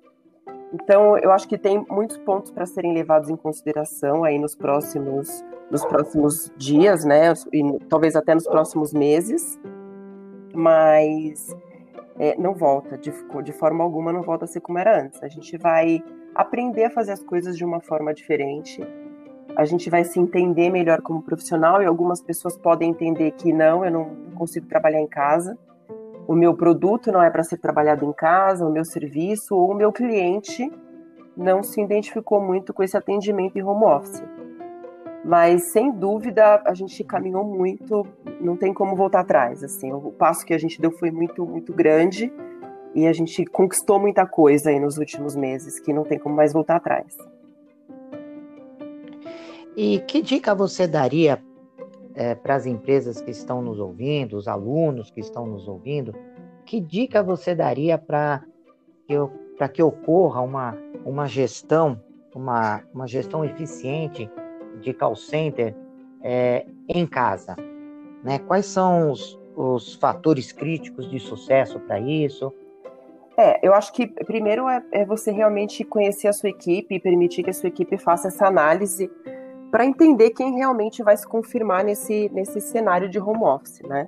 Então, 0.73 1.19
eu 1.19 1.31
acho 1.31 1.47
que 1.47 1.59
tem 1.59 1.85
muitos 1.91 2.17
pontos 2.19 2.50
para 2.50 2.64
serem 2.64 2.95
levados 2.95 3.29
em 3.29 3.37
consideração 3.37 4.25
aí 4.25 4.38
nos 4.38 4.55
próximos, 4.55 5.45
nos 5.71 5.85
próximos 5.85 6.50
dias, 6.57 7.05
né? 7.05 7.33
E 7.52 7.79
talvez 7.88 8.17
até 8.17 8.35
nos 8.35 8.47
próximos 8.47 8.93
meses. 8.93 9.61
Mas 10.55 11.55
é, 12.19 12.37
não 12.38 12.55
volta, 12.55 12.97
de, 12.97 13.12
de 13.43 13.52
forma 13.52 13.85
alguma 13.85 14.12
não 14.12 14.23
volta 14.23 14.45
a 14.45 14.49
ser 14.49 14.61
como 14.61 14.79
era 14.79 15.02
antes. 15.02 15.23
A 15.23 15.29
gente 15.29 15.57
vai 15.59 16.02
aprender 16.35 16.85
a 16.85 16.91
fazer 16.91 17.12
as 17.12 17.23
coisas 17.23 17.57
de 17.57 17.64
uma 17.64 17.81
forma 17.81 18.14
diferente, 18.14 18.81
a 19.55 19.64
gente 19.64 19.91
vai 19.91 20.02
se 20.05 20.19
entender 20.19 20.71
melhor 20.71 21.02
como 21.02 21.23
profissional 21.23 21.83
e 21.83 21.87
algumas 21.87 22.23
pessoas 22.23 22.57
podem 22.57 22.91
entender 22.91 23.33
que 23.33 23.52
não, 23.52 23.85
eu 23.85 23.91
não 23.91 24.17
consigo 24.35 24.67
trabalhar 24.67 25.00
em 25.00 25.07
casa, 25.07 25.59
o 26.26 26.35
meu 26.35 26.55
produto 26.55 27.11
não 27.11 27.23
é 27.23 27.31
para 27.31 27.43
ser 27.43 27.59
trabalhado 27.59 28.05
em 28.05 28.12
casa, 28.12 28.67
o 28.67 28.73
meu 28.73 28.85
serviço 28.85 29.57
ou 29.57 29.71
o 29.71 29.75
meu 29.75 29.93
cliente 29.93 30.71
não 31.37 31.62
se 31.62 31.81
identificou 31.81 32.41
muito 32.41 32.73
com 32.73 32.83
esse 32.83 32.97
atendimento 32.97 33.57
em 33.57 33.62
home 33.62 33.85
office. 33.85 34.23
Mas 35.25 35.73
sem 35.73 35.91
dúvida 35.93 36.62
a 36.64 36.75
gente 36.75 37.02
caminhou 37.05 37.45
muito, 37.45 38.07
não 38.41 38.57
tem 38.57 38.75
como 38.75 38.97
voltar 38.97 39.21
atrás. 39.21 39.62
Assim, 39.62 39.93
o 39.93 40.12
passo 40.12 40.45
que 40.45 40.52
a 40.52 40.59
gente 40.59 40.81
deu 40.81 40.91
foi 40.91 41.11
muito 41.11 41.47
muito 41.47 41.73
grande 41.73 42.33
e 42.95 43.07
a 43.07 43.12
gente 43.12 43.45
conquistou 43.47 43.99
muita 43.99 44.26
coisa 44.26 44.71
aí 44.71 44.79
nos 44.79 44.99
últimos 44.99 45.35
meses 45.35 45.79
que 45.79 45.93
não 45.93 46.05
tem 46.05 46.19
como 46.19 46.35
mais 46.35 46.52
voltar 46.52 46.76
atrás. 46.76 47.17
E 49.76 50.00
que 50.00 50.21
dica 50.21 50.55
você 50.55 50.87
daria 50.87 51.41
é, 52.14 52.35
para 52.35 52.54
as 52.54 52.66
empresas 52.66 53.21
que 53.21 53.31
estão 53.31 53.62
nos 53.62 53.78
ouvindo, 53.78 54.37
os 54.37 54.49
alunos 54.49 55.11
que 55.11 55.21
estão 55.21 55.47
nos 55.47 55.69
ouvindo? 55.69 56.14
Que 56.64 56.81
dica 56.81 57.23
você 57.23 57.54
daria 57.54 57.99
para 57.99 58.42
que, 59.07 59.14
que 59.73 59.83
ocorra 59.83 60.40
uma, 60.40 60.76
uma 61.04 61.26
gestão, 61.26 62.00
uma, 62.35 62.83
uma 62.92 63.07
gestão 63.07 63.45
eficiente 63.45 64.31
de 64.81 64.92
call 64.92 65.16
center 65.16 65.75
é, 66.23 66.66
em 66.88 67.07
casa? 67.07 67.57
Né? 68.23 68.38
Quais 68.38 68.66
são 68.66 69.11
os, 69.11 69.38
os 69.57 69.95
fatores 69.95 70.52
críticos 70.52 71.11
de 71.11 71.19
sucesso 71.19 71.81
para 71.81 71.99
isso? 71.99 72.52
É, 73.37 73.66
eu 73.66 73.73
acho 73.75 73.92
que 73.92 74.07
primeiro 74.07 74.69
é, 74.69 74.83
é, 74.92 75.04
você 75.04 75.31
realmente 75.31 75.85
conhecer 75.85 76.28
a 76.28 76.33
sua 76.33 76.50
equipe 76.50 76.95
e 76.95 77.00
permitir 77.00 77.42
que 77.42 77.50
a 77.50 77.54
sua 77.54 77.69
equipe 77.69 77.97
faça 77.97 78.28
essa 78.28 78.47
análise 78.47 79.11
para 79.73 79.87
entender 79.87 80.31
quem 80.31 80.55
realmente 80.55 81.02
vai 81.02 81.17
se 81.17 81.26
confirmar 81.26 81.83
nesse, 81.83 82.29
nesse 82.29 82.61
cenário 82.61 83.09
de 83.09 83.19
home 83.19 83.43
office, 83.43 83.81
né? 83.81 84.07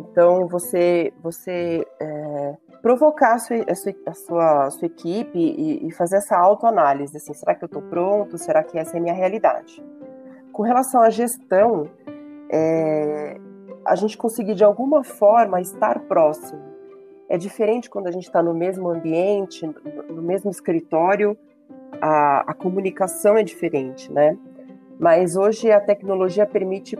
Então, 0.00 0.48
você, 0.48 1.12
você 1.22 1.86
é, 2.00 2.56
provocar 2.82 3.34
a 3.34 3.38
sua, 3.38 3.56
a 3.68 3.74
sua, 3.76 3.94
a 4.04 4.14
sua, 4.14 4.64
a 4.64 4.70
sua 4.70 4.86
equipe 4.86 5.38
e, 5.38 5.86
e, 5.86 5.92
fazer 5.92 6.16
essa 6.16 6.36
autoanálise, 6.36 7.16
assim, 7.16 7.32
será 7.32 7.54
que 7.54 7.62
eu 7.62 7.66
estou 7.66 7.82
pronto? 7.82 8.36
Será 8.36 8.64
que 8.64 8.76
essa 8.76 8.96
é 8.96 8.98
a 8.98 9.02
minha 9.02 9.14
realidade? 9.14 9.80
Com 10.52 10.64
relação 10.64 11.02
à 11.02 11.08
gestão, 11.08 11.88
é, 12.50 13.36
a 13.84 13.94
gente 13.94 14.18
conseguir 14.18 14.56
de 14.56 14.64
alguma 14.64 15.04
forma 15.04 15.60
estar 15.60 16.00
próximo. 16.00 16.62
É 17.28 17.38
diferente 17.38 17.88
quando 17.88 18.08
a 18.08 18.10
gente 18.10 18.24
está 18.24 18.42
no 18.42 18.52
mesmo 18.52 18.88
ambiente, 18.88 19.64
no, 20.08 20.20
mesmo 20.20 20.50
escritório, 20.50 21.38
a, 22.00 22.50
a 22.50 22.54
comunicação 22.54 23.36
é 23.36 23.44
diferente, 23.44 24.10
né? 24.10 24.36
Mas 25.00 25.34
hoje 25.34 25.72
a 25.72 25.80
tecnologia 25.80 26.44
permite, 26.44 26.94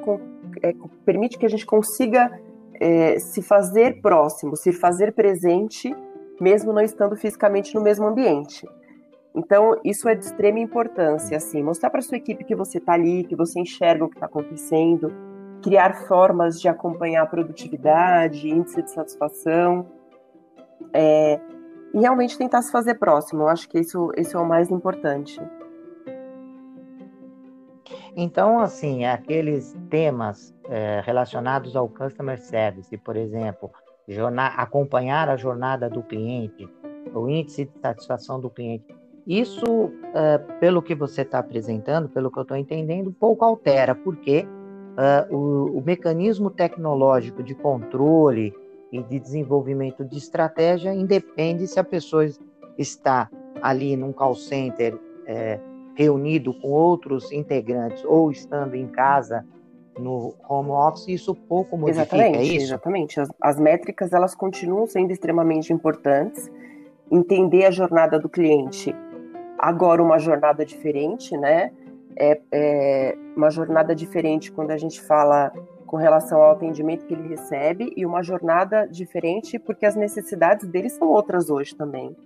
é, 0.62 0.75
permite 1.04 1.38
que 1.38 1.45
a 1.45 1.50
gente 1.50 1.66
consiga 1.66 2.40
é, 2.80 3.19
se 3.19 3.42
fazer 3.42 4.00
próximo, 4.00 4.57
se 4.57 4.73
fazer 4.73 5.12
presente, 5.12 5.95
mesmo 6.40 6.73
não 6.73 6.80
estando 6.80 7.14
fisicamente 7.14 7.75
no 7.75 7.83
mesmo 7.83 8.07
ambiente. 8.07 8.66
Então, 9.35 9.78
isso 9.85 10.09
é 10.09 10.14
de 10.14 10.25
extrema 10.25 10.59
importância, 10.59 11.37
assim, 11.37 11.62
mostrar 11.62 11.90
para 11.90 12.00
sua 12.00 12.16
equipe 12.16 12.42
que 12.42 12.54
você 12.54 12.78
está 12.78 12.95
ali, 12.95 13.23
que 13.23 13.37
você 13.37 13.61
enxerga 13.61 14.04
o 14.04 14.09
que 14.09 14.16
está 14.16 14.26
acontecendo, 14.26 15.12
criar 15.62 16.07
formas 16.09 16.59
de 16.59 16.69
acompanhar 16.69 17.23
a 17.23 17.26
produtividade, 17.26 18.49
índice 18.49 18.83
de 18.83 18.90
satisfação, 18.90 19.87
é, 20.92 21.38
e 21.92 22.00
realmente 22.00 22.38
tentar 22.38 22.62
se 22.62 22.73
fazer 22.73 22.95
próximo. 22.95 23.42
Eu 23.42 23.49
acho 23.49 23.69
que 23.69 23.78
isso, 23.78 24.11
isso 24.16 24.37
é 24.37 24.40
o 24.40 24.47
mais 24.47 24.71
importante. 24.71 25.38
Então, 28.17 28.59
assim, 28.59 29.05
aqueles 29.05 29.76
temas 29.88 30.55
é, 30.69 31.02
relacionados 31.05 31.76
ao 31.76 31.88
customer 31.88 32.38
service, 32.38 32.97
por 32.99 33.17
exemplo, 33.17 33.71
acompanhar 34.57 35.29
a 35.29 35.37
jornada 35.37 35.88
do 35.88 36.02
cliente, 36.02 36.69
o 37.14 37.29
índice 37.29 37.67
de 37.67 37.81
satisfação 37.81 38.40
do 38.40 38.50
cliente, 38.50 38.85
isso, 39.26 39.93
é, 40.14 40.38
pelo 40.59 40.83
que 40.83 40.95
você 40.95 41.23
está 41.23 41.38
apresentando, 41.38 42.09
pelo 42.09 42.31
que 42.31 42.38
eu 42.38 42.43
estou 42.43 42.57
entendendo, 42.57 43.12
pouco 43.12 43.45
altera, 43.45 43.95
porque 43.95 44.47
é, 44.97 45.26
o, 45.31 45.79
o 45.79 45.83
mecanismo 45.85 46.50
tecnológico 46.50 47.43
de 47.43 47.55
controle 47.55 48.52
e 48.90 49.02
de 49.02 49.21
desenvolvimento 49.21 50.05
de 50.05 50.19
estratégia 50.19 50.93
independe 50.93 51.67
se 51.69 51.79
a 51.79 51.85
pessoa 51.85 52.26
está 52.76 53.31
ali 53.62 53.97
num 53.97 54.12
call 54.12 54.35
center 54.35 54.99
é, 55.26 55.61
reunido 55.94 56.54
com 56.54 56.68
outros 56.68 57.30
integrantes 57.32 58.04
ou 58.04 58.30
estando 58.30 58.75
em 58.75 58.87
casa 58.87 59.44
no 59.99 60.35
home 60.49 60.70
office, 60.70 61.09
isso 61.09 61.35
pouco 61.35 61.76
modifica, 61.76 62.16
exatamente, 62.16 62.38
é 62.38 62.42
isso? 62.42 62.66
Exatamente, 62.66 63.20
as, 63.20 63.28
as 63.40 63.61
métricas 63.61 64.12
elas 64.12 64.35
continuam 64.35 64.87
sendo 64.87 65.11
extremamente 65.11 65.73
importantes, 65.73 66.50
entender 67.11 67.66
a 67.66 67.70
jornada 67.70 68.18
do 68.18 68.28
cliente, 68.28 68.94
agora 69.59 70.02
uma 70.02 70.18
jornada 70.18 70.64
diferente, 70.64 71.37
né, 71.37 71.73
é, 72.16 72.40
é 72.52 73.18
uma 73.37 73.50
jornada 73.50 73.94
diferente 73.94 74.50
quando 74.50 74.70
a 74.70 74.78
gente 74.78 75.00
fala 75.00 75.52
com 75.87 75.97
relação 75.97 76.40
ao 76.40 76.52
atendimento 76.52 77.04
que 77.04 77.14
ele 77.14 77.28
recebe 77.28 77.92
e 77.97 78.06
uma 78.06 78.23
jornada 78.23 78.87
diferente 78.87 79.59
porque 79.59 79.85
as 79.85 79.97
necessidades 79.97 80.68
dele 80.68 80.88
são 80.88 81.09
outras 81.09 81.50
hoje 81.50 81.75
também. 81.75 82.16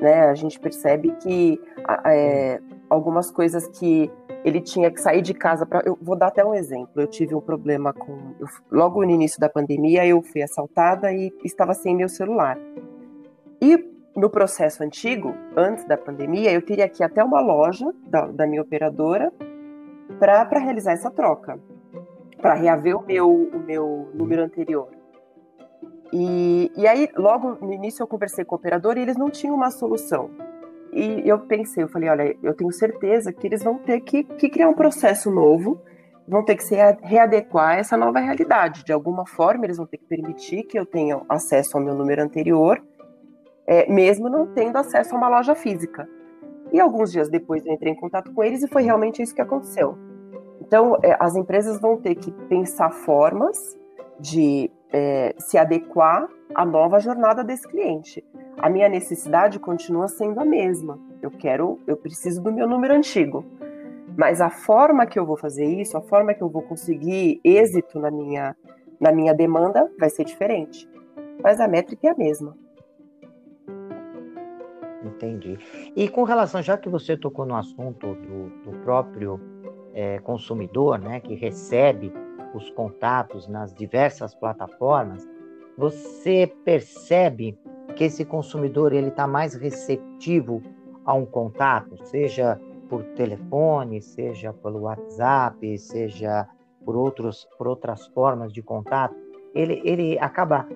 Né? 0.00 0.22
A 0.22 0.34
gente 0.34 0.58
percebe 0.58 1.14
que 1.22 1.60
é, 2.04 2.60
algumas 2.88 3.30
coisas 3.30 3.66
que 3.68 4.10
ele 4.44 4.60
tinha 4.60 4.90
que 4.90 5.00
sair 5.00 5.22
de 5.22 5.34
casa 5.34 5.66
para. 5.66 5.82
Eu 5.84 5.98
vou 6.00 6.16
dar 6.16 6.28
até 6.28 6.44
um 6.44 6.54
exemplo. 6.54 6.90
Eu 6.96 7.06
tive 7.06 7.34
um 7.34 7.40
problema 7.40 7.92
com. 7.92 8.34
Eu, 8.38 8.46
logo 8.70 9.04
no 9.04 9.10
início 9.10 9.40
da 9.40 9.48
pandemia, 9.48 10.06
eu 10.06 10.22
fui 10.22 10.42
assaltada 10.42 11.12
e 11.12 11.32
estava 11.44 11.74
sem 11.74 11.96
meu 11.96 12.08
celular. 12.08 12.58
E 13.60 13.98
no 14.16 14.30
processo 14.30 14.82
antigo, 14.82 15.34
antes 15.56 15.84
da 15.84 15.96
pandemia, 15.96 16.52
eu 16.52 16.62
teria 16.62 16.88
que 16.88 17.02
ir 17.02 17.06
até 17.06 17.22
uma 17.22 17.40
loja 17.40 17.92
da, 18.06 18.26
da 18.26 18.46
minha 18.46 18.62
operadora 18.62 19.32
para 20.18 20.58
realizar 20.58 20.92
essa 20.92 21.10
troca, 21.10 21.58
para 22.40 22.54
reaver 22.54 22.96
o 22.96 23.04
meu, 23.04 23.30
o 23.30 23.58
meu 23.58 24.08
número 24.14 24.42
anterior. 24.42 24.88
E, 26.12 26.72
e 26.76 26.86
aí, 26.86 27.08
logo 27.16 27.58
no 27.64 27.72
início, 27.72 28.02
eu 28.02 28.06
conversei 28.06 28.44
com 28.44 28.54
o 28.54 28.58
operador 28.58 28.96
e 28.96 29.02
eles 29.02 29.16
não 29.16 29.30
tinham 29.30 29.54
uma 29.54 29.70
solução. 29.70 30.30
E 30.92 31.28
eu 31.28 31.38
pensei, 31.40 31.82
eu 31.82 31.88
falei, 31.88 32.08
olha, 32.08 32.36
eu 32.42 32.54
tenho 32.54 32.72
certeza 32.72 33.32
que 33.32 33.46
eles 33.46 33.62
vão 33.62 33.78
ter 33.78 34.00
que, 34.00 34.24
que 34.24 34.48
criar 34.48 34.68
um 34.68 34.74
processo 34.74 35.30
novo, 35.30 35.80
vão 36.26 36.44
ter 36.44 36.56
que 36.56 36.64
se 36.64 36.74
readequar 37.02 37.70
a 37.70 37.76
essa 37.76 37.96
nova 37.96 38.20
realidade. 38.20 38.84
De 38.84 38.92
alguma 38.92 39.26
forma, 39.26 39.64
eles 39.64 39.76
vão 39.76 39.86
ter 39.86 39.98
que 39.98 40.06
permitir 40.06 40.64
que 40.64 40.78
eu 40.78 40.86
tenha 40.86 41.20
acesso 41.28 41.76
ao 41.76 41.82
meu 41.82 41.94
número 41.94 42.22
anterior, 42.22 42.82
é, 43.66 43.90
mesmo 43.90 44.28
não 44.28 44.46
tendo 44.46 44.76
acesso 44.76 45.14
a 45.14 45.18
uma 45.18 45.28
loja 45.28 45.54
física. 45.54 46.08
E 46.72 46.80
alguns 46.80 47.12
dias 47.12 47.28
depois 47.28 47.64
eu 47.64 47.72
entrei 47.72 47.92
em 47.92 47.96
contato 47.96 48.32
com 48.32 48.42
eles 48.42 48.62
e 48.62 48.68
foi 48.68 48.82
realmente 48.82 49.22
isso 49.22 49.34
que 49.34 49.40
aconteceu. 49.40 49.96
Então, 50.60 50.98
é, 51.02 51.16
as 51.18 51.34
empresas 51.34 51.80
vão 51.80 51.96
ter 51.96 52.14
que 52.14 52.30
pensar 52.48 52.90
formas 52.90 53.76
de 54.20 54.70
é, 54.92 55.34
se 55.38 55.58
adequar 55.58 56.28
à 56.54 56.64
nova 56.64 56.98
jornada 56.98 57.44
desse 57.44 57.66
cliente 57.68 58.24
a 58.60 58.68
minha 58.68 58.88
necessidade 58.88 59.58
continua 59.58 60.08
sendo 60.08 60.40
a 60.40 60.44
mesma. 60.44 60.98
Eu 61.22 61.30
quero, 61.30 61.78
eu 61.86 61.96
preciso 61.96 62.42
do 62.42 62.52
meu 62.52 62.68
número 62.68 62.92
antigo. 62.92 63.44
Mas 64.16 64.40
a 64.40 64.50
forma 64.50 65.06
que 65.06 65.18
eu 65.18 65.24
vou 65.24 65.36
fazer 65.36 65.64
isso, 65.64 65.96
a 65.96 66.00
forma 66.00 66.34
que 66.34 66.42
eu 66.42 66.48
vou 66.48 66.62
conseguir 66.62 67.40
êxito 67.44 68.00
na 68.00 68.10
minha, 68.10 68.56
na 68.98 69.12
minha 69.12 69.32
demanda 69.32 69.88
vai 69.98 70.10
ser 70.10 70.24
diferente. 70.24 70.88
Mas 71.40 71.60
a 71.60 71.68
métrica 71.68 72.08
é 72.08 72.10
a 72.10 72.16
mesma. 72.16 72.56
Entendi. 75.04 75.56
E 75.94 76.08
com 76.08 76.24
relação, 76.24 76.60
já 76.60 76.76
que 76.76 76.88
você 76.88 77.16
tocou 77.16 77.46
no 77.46 77.54
assunto 77.54 78.14
do, 78.16 78.48
do 78.64 78.78
próprio 78.80 79.40
é, 79.94 80.18
consumidor, 80.18 80.98
né, 80.98 81.20
que 81.20 81.34
recebe 81.36 82.12
os 82.54 82.70
contatos 82.70 83.46
nas 83.48 83.74
diversas 83.74 84.34
plataformas, 84.34 85.26
você 85.76 86.52
percebe 86.64 87.58
que 87.94 88.04
esse 88.04 88.24
consumidor 88.24 88.92
ele 88.92 89.08
está 89.08 89.26
mais 89.26 89.54
receptivo 89.54 90.62
a 91.04 91.14
um 91.14 91.24
contato, 91.24 91.96
seja 92.06 92.60
por 92.88 93.02
telefone, 93.14 94.00
seja 94.00 94.52
pelo 94.52 94.80
WhatsApp, 94.80 95.78
seja 95.78 96.48
por, 96.84 96.96
outros, 96.96 97.48
por 97.56 97.68
outras 97.68 98.06
formas 98.08 98.52
de 98.52 98.62
contato, 98.62 99.14
ele, 99.54 99.80
ele 99.84 100.18
acaba 100.18 100.66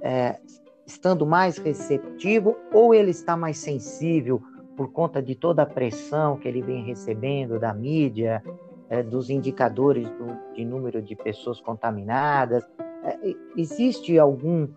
é, 0.00 0.38
estando 0.86 1.26
mais 1.26 1.58
receptivo 1.58 2.56
ou 2.72 2.94
ele 2.94 3.10
está 3.10 3.36
mais 3.36 3.58
sensível 3.58 4.40
por 4.76 4.92
conta 4.92 5.22
de 5.22 5.34
toda 5.34 5.62
a 5.62 5.66
pressão 5.66 6.36
que 6.36 6.46
ele 6.46 6.62
vem 6.62 6.84
recebendo 6.84 7.58
da 7.58 7.72
mídia, 7.72 8.42
é, 8.88 9.02
dos 9.02 9.30
indicadores 9.30 10.08
do, 10.10 10.54
de 10.54 10.64
número 10.64 11.02
de 11.02 11.16
pessoas 11.16 11.60
contaminadas. 11.60 12.64
É, 13.04 13.34
existe 13.56 14.18
algum 14.18 14.68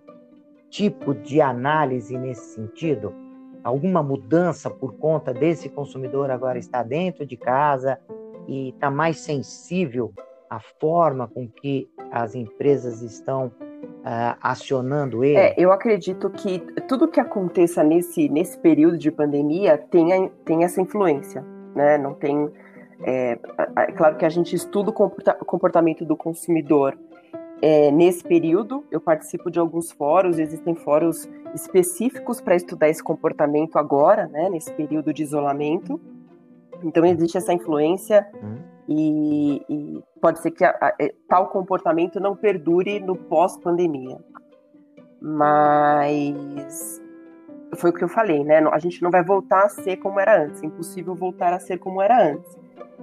tipo 0.70 1.14
de 1.14 1.42
análise 1.42 2.18
nesse 2.18 2.56
sentido? 2.56 3.14
Alguma 3.64 4.02
mudança 4.02 4.70
por 4.70 4.94
conta 4.96 5.34
desse 5.34 5.70
consumidor 5.70 6.32
agora 6.32 6.58
estar 6.58 6.84
dentro 6.84 7.26
de 7.26 7.36
casa 7.36 8.00
e 8.48 8.70
está 8.70 8.90
mais 8.90 9.20
sensível 9.20 10.14
à 10.50 10.60
forma 10.60 11.28
com 11.28 11.48
que 11.48 11.90
as 12.12 12.36
empresas 12.36 13.02
estão 13.02 13.48
uh, 13.48 14.38
acionando 14.42 15.24
ele? 15.24 15.38
É, 15.38 15.56
eu 15.58 15.72
acredito 15.72 16.30
que 16.30 16.60
tudo 16.88 17.08
que 17.08 17.20
aconteça 17.20 17.84
nesse, 17.84 18.30
nesse 18.30 18.58
período 18.58 18.98
de 18.98 19.12
pandemia 19.12 19.78
tem, 19.78 20.30
tem 20.46 20.64
essa 20.64 20.82
influência, 20.82 21.46
né? 21.76 21.98
Não 21.98 22.14
tem 22.14 22.50
é, 23.02 23.40
é, 23.78 23.92
claro 23.92 24.18
que 24.18 24.26
a 24.26 24.30
gente 24.30 24.56
estuda 24.56 24.90
o 24.90 24.94
comportamento 25.46 26.06
do 26.06 26.18
consumidor 26.18 26.98
é, 27.62 27.92
nesse 27.92 28.24
período. 28.24 28.84
Eu 28.92 29.00
participo 29.00 29.50
de 29.50 29.60
alguns 29.60 29.92
fóruns, 29.92 30.38
existem 30.38 30.76
fóruns 30.76 31.30
específicos 31.54 32.42
para 32.42 32.56
estudar 32.56 32.90
esse 32.90 33.04
comportamento 33.04 33.78
agora, 33.78 34.28
né, 34.28 34.50
nesse 34.50 34.72
período 34.74 35.14
de 35.14 35.24
isolamento. 35.24 36.00
Então 36.84 37.06
existe 37.06 37.38
essa 37.38 37.54
influência 37.54 38.28
hum. 38.42 38.58
e, 38.88 39.66
e, 39.70 40.04
pode 40.22 40.40
ser 40.40 40.52
que 40.52 40.64
a, 40.64 40.70
a, 40.70 40.94
é, 41.00 41.14
tal 41.28 41.48
comportamento 41.50 42.20
não 42.20 42.36
perdure 42.36 43.00
no 43.00 43.16
pós-pandemia. 43.16 44.18
Mas 45.22 47.02
foi 47.76 47.90
o 47.90 47.94
que 47.94 48.04
eu 48.04 48.08
falei, 48.08 48.44
né? 48.44 48.60
A 48.72 48.80
gente 48.80 49.02
não 49.02 49.12
vai 49.12 49.24
voltar 49.24 49.66
a 49.66 49.70
ser 49.70 49.98
como 49.98 50.20
era 50.20 50.46
antes. 50.46 50.64
É 50.64 50.66
impossível 50.66 51.14
voltar 51.14 51.54
a 51.54 51.60
ser 51.60 51.78
como 51.78 52.02
era 52.02 52.32
antes. 52.32 52.58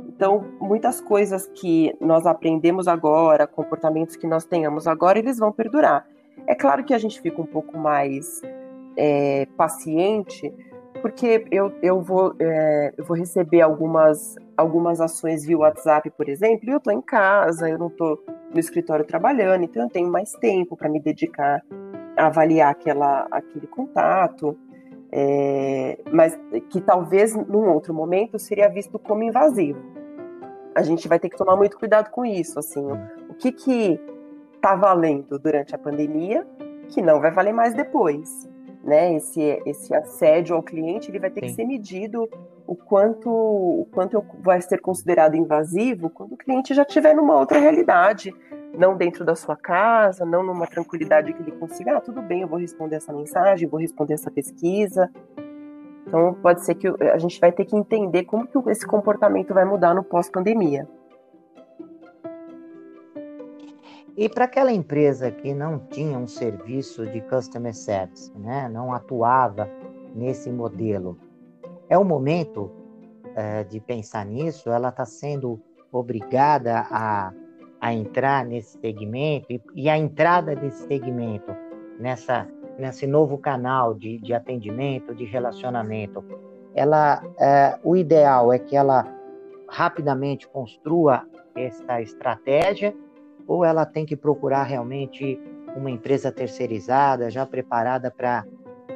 Então, 0.08 0.44
muitas 0.60 1.00
coisas 1.00 1.46
que 1.46 1.94
nós 2.00 2.26
aprendemos 2.26 2.88
agora, 2.88 3.46
comportamentos 3.46 4.16
que 4.16 4.26
nós 4.26 4.44
tenhamos 4.44 4.86
agora, 4.86 5.18
eles 5.18 5.38
vão 5.38 5.52
perdurar. 5.52 6.06
É 6.46 6.54
claro 6.54 6.84
que 6.84 6.94
a 6.94 6.98
gente 6.98 7.20
fica 7.20 7.40
um 7.40 7.46
pouco 7.46 7.76
mais 7.76 8.40
é, 8.96 9.46
paciente, 9.56 10.52
porque 11.02 11.44
eu, 11.50 11.72
eu, 11.82 12.00
vou, 12.00 12.34
é, 12.38 12.94
eu 12.96 13.04
vou 13.04 13.16
receber 13.16 13.60
algumas, 13.60 14.36
algumas 14.56 15.00
ações 15.00 15.44
via 15.44 15.58
WhatsApp, 15.58 16.10
por 16.10 16.28
exemplo, 16.28 16.68
e 16.68 16.72
eu 16.72 16.78
estou 16.78 16.92
em 16.92 17.02
casa, 17.02 17.68
eu 17.68 17.78
não 17.78 17.88
estou 17.88 18.22
no 18.52 18.58
escritório 18.58 19.04
trabalhando, 19.04 19.64
então 19.64 19.82
eu 19.82 19.90
tenho 19.90 20.10
mais 20.10 20.32
tempo 20.32 20.76
para 20.76 20.88
me 20.88 21.00
dedicar 21.00 21.62
a 22.16 22.26
avaliar 22.26 22.70
aquela, 22.70 23.26
aquele 23.30 23.66
contato 23.66 24.56
é, 25.18 25.98
mas 26.12 26.38
que 26.68 26.78
talvez 26.78 27.34
num 27.34 27.70
outro 27.70 27.94
momento 27.94 28.38
seria 28.38 28.68
visto 28.68 28.98
como 28.98 29.22
invasivo. 29.22 29.80
A 30.74 30.82
gente 30.82 31.08
vai 31.08 31.18
ter 31.18 31.30
que 31.30 31.38
tomar 31.38 31.56
muito 31.56 31.78
cuidado 31.78 32.10
com 32.10 32.22
isso, 32.22 32.58
assim, 32.58 32.86
o 33.30 33.32
que 33.32 33.50
que 33.50 33.98
tá 34.60 34.74
valendo 34.74 35.38
durante 35.38 35.74
a 35.74 35.78
pandemia 35.78 36.46
que 36.90 37.00
não 37.00 37.18
vai 37.18 37.30
valer 37.30 37.54
mais 37.54 37.72
depois, 37.72 38.46
né? 38.84 39.14
Esse 39.14 39.62
esse 39.64 39.94
assédio 39.94 40.54
ao 40.54 40.62
cliente 40.62 41.10
ele 41.10 41.18
vai 41.18 41.30
ter 41.30 41.40
Sim. 41.40 41.46
que 41.46 41.52
ser 41.54 41.64
medido 41.64 42.28
o 42.66 42.74
quanto 42.74 43.30
o 43.30 43.86
quanto 43.92 44.24
vai 44.40 44.60
ser 44.60 44.78
considerado 44.78 45.36
invasivo 45.36 46.10
quando 46.10 46.32
o 46.32 46.36
cliente 46.36 46.74
já 46.74 46.82
estiver 46.82 47.14
numa 47.14 47.38
outra 47.38 47.58
realidade, 47.58 48.34
não 48.76 48.96
dentro 48.96 49.24
da 49.24 49.34
sua 49.34 49.56
casa, 49.56 50.24
não 50.24 50.42
numa 50.42 50.66
tranquilidade 50.66 51.32
que 51.32 51.42
ele 51.42 51.52
consiga, 51.52 51.96
ah, 51.96 52.00
tudo 52.00 52.20
bem, 52.22 52.42
eu 52.42 52.48
vou 52.48 52.58
responder 52.58 52.96
essa 52.96 53.12
mensagem, 53.12 53.68
vou 53.68 53.80
responder 53.80 54.14
essa 54.14 54.30
pesquisa. 54.30 55.10
Então, 56.06 56.34
pode 56.34 56.64
ser 56.64 56.76
que 56.76 56.86
a 56.86 57.18
gente 57.18 57.40
vai 57.40 57.50
ter 57.50 57.64
que 57.64 57.76
entender 57.76 58.24
como 58.24 58.46
que 58.46 58.70
esse 58.70 58.86
comportamento 58.86 59.52
vai 59.52 59.64
mudar 59.64 59.94
no 59.94 60.04
pós-pandemia. 60.04 60.88
E 64.16 64.28
para 64.28 64.44
aquela 64.44 64.72
empresa 64.72 65.30
que 65.30 65.52
não 65.52 65.78
tinha 65.78 66.16
um 66.16 66.26
serviço 66.26 67.06
de 67.06 67.20
customer 67.22 67.74
service, 67.74 68.32
né, 68.38 68.68
não 68.68 68.92
atuava 68.92 69.68
nesse 70.14 70.50
modelo, 70.50 71.18
é 71.88 71.98
o 71.98 72.04
momento 72.04 72.70
é, 73.34 73.64
de 73.64 73.80
pensar 73.80 74.24
nisso? 74.24 74.70
Ela 74.70 74.88
está 74.88 75.04
sendo 75.04 75.60
obrigada 75.92 76.86
a 76.90 77.32
a 77.78 77.92
entrar 77.92 78.44
nesse 78.44 78.78
segmento 78.78 79.52
e, 79.52 79.60
e 79.74 79.88
a 79.88 79.98
entrada 79.98 80.56
desse 80.56 80.86
segmento 80.86 81.54
nessa 82.00 82.48
nesse 82.78 83.06
novo 83.06 83.38
canal 83.38 83.94
de, 83.94 84.18
de 84.18 84.34
atendimento, 84.34 85.14
de 85.14 85.24
relacionamento, 85.24 86.22
ela, 86.74 87.22
é, 87.40 87.78
o 87.82 87.96
ideal 87.96 88.52
é 88.52 88.58
que 88.58 88.76
ela 88.76 89.06
rapidamente 89.68 90.46
construa 90.46 91.26
essa 91.54 92.02
estratégia 92.02 92.94
ou 93.46 93.64
ela 93.64 93.86
tem 93.86 94.04
que 94.04 94.14
procurar 94.14 94.64
realmente 94.64 95.40
uma 95.74 95.90
empresa 95.90 96.30
terceirizada, 96.30 97.30
já 97.30 97.46
preparada 97.46 98.10
para 98.10 98.44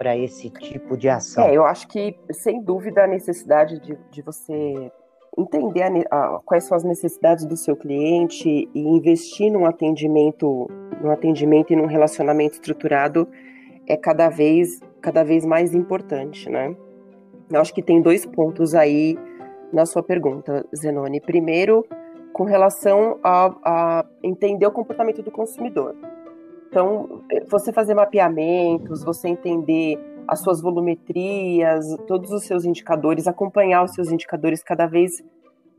para 0.00 0.16
esse 0.16 0.48
tipo 0.48 0.96
de 0.96 1.10
ação? 1.10 1.44
É, 1.44 1.54
eu 1.54 1.62
acho 1.62 1.86
que, 1.86 2.16
sem 2.32 2.62
dúvida, 2.62 3.04
a 3.04 3.06
necessidade 3.06 3.78
de, 3.80 3.98
de 4.10 4.22
você 4.22 4.90
entender 5.36 5.82
a, 6.10 6.16
a, 6.16 6.40
quais 6.42 6.64
são 6.64 6.74
as 6.74 6.82
necessidades 6.82 7.44
do 7.44 7.54
seu 7.54 7.76
cliente 7.76 8.48
e 8.74 8.80
investir 8.80 9.52
num 9.52 9.66
atendimento, 9.66 10.66
num 11.02 11.10
atendimento 11.10 11.74
e 11.74 11.76
num 11.76 11.84
relacionamento 11.84 12.54
estruturado 12.54 13.28
é 13.86 13.94
cada 13.94 14.30
vez, 14.30 14.80
cada 15.02 15.22
vez 15.22 15.44
mais 15.44 15.74
importante, 15.74 16.48
né? 16.48 16.74
Eu 17.50 17.60
acho 17.60 17.74
que 17.74 17.82
tem 17.82 18.00
dois 18.00 18.24
pontos 18.24 18.74
aí 18.74 19.18
na 19.70 19.84
sua 19.84 20.02
pergunta, 20.02 20.64
Zenone. 20.74 21.20
Primeiro, 21.20 21.84
com 22.32 22.44
relação 22.44 23.18
a, 23.22 23.54
a 23.62 24.06
entender 24.22 24.66
o 24.66 24.72
comportamento 24.72 25.22
do 25.22 25.30
consumidor. 25.30 25.94
Então, 26.70 27.22
você 27.48 27.72
fazer 27.72 27.94
mapeamentos, 27.94 29.02
você 29.02 29.28
entender 29.28 29.98
as 30.26 30.38
suas 30.38 30.60
volumetrias, 30.60 31.84
todos 32.06 32.30
os 32.30 32.44
seus 32.44 32.64
indicadores, 32.64 33.26
acompanhar 33.26 33.82
os 33.82 33.92
seus 33.92 34.12
indicadores 34.12 34.62
cada 34.62 34.86
vez 34.86 35.20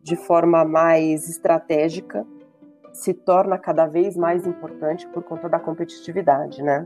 de 0.03 0.17
forma 0.17 0.65
mais 0.65 1.29
estratégica, 1.29 2.27
se 2.91 3.13
torna 3.13 3.57
cada 3.57 3.85
vez 3.85 4.17
mais 4.17 4.45
importante 4.45 5.07
por 5.07 5.23
conta 5.23 5.47
da 5.47 5.57
competitividade, 5.57 6.61
né? 6.61 6.85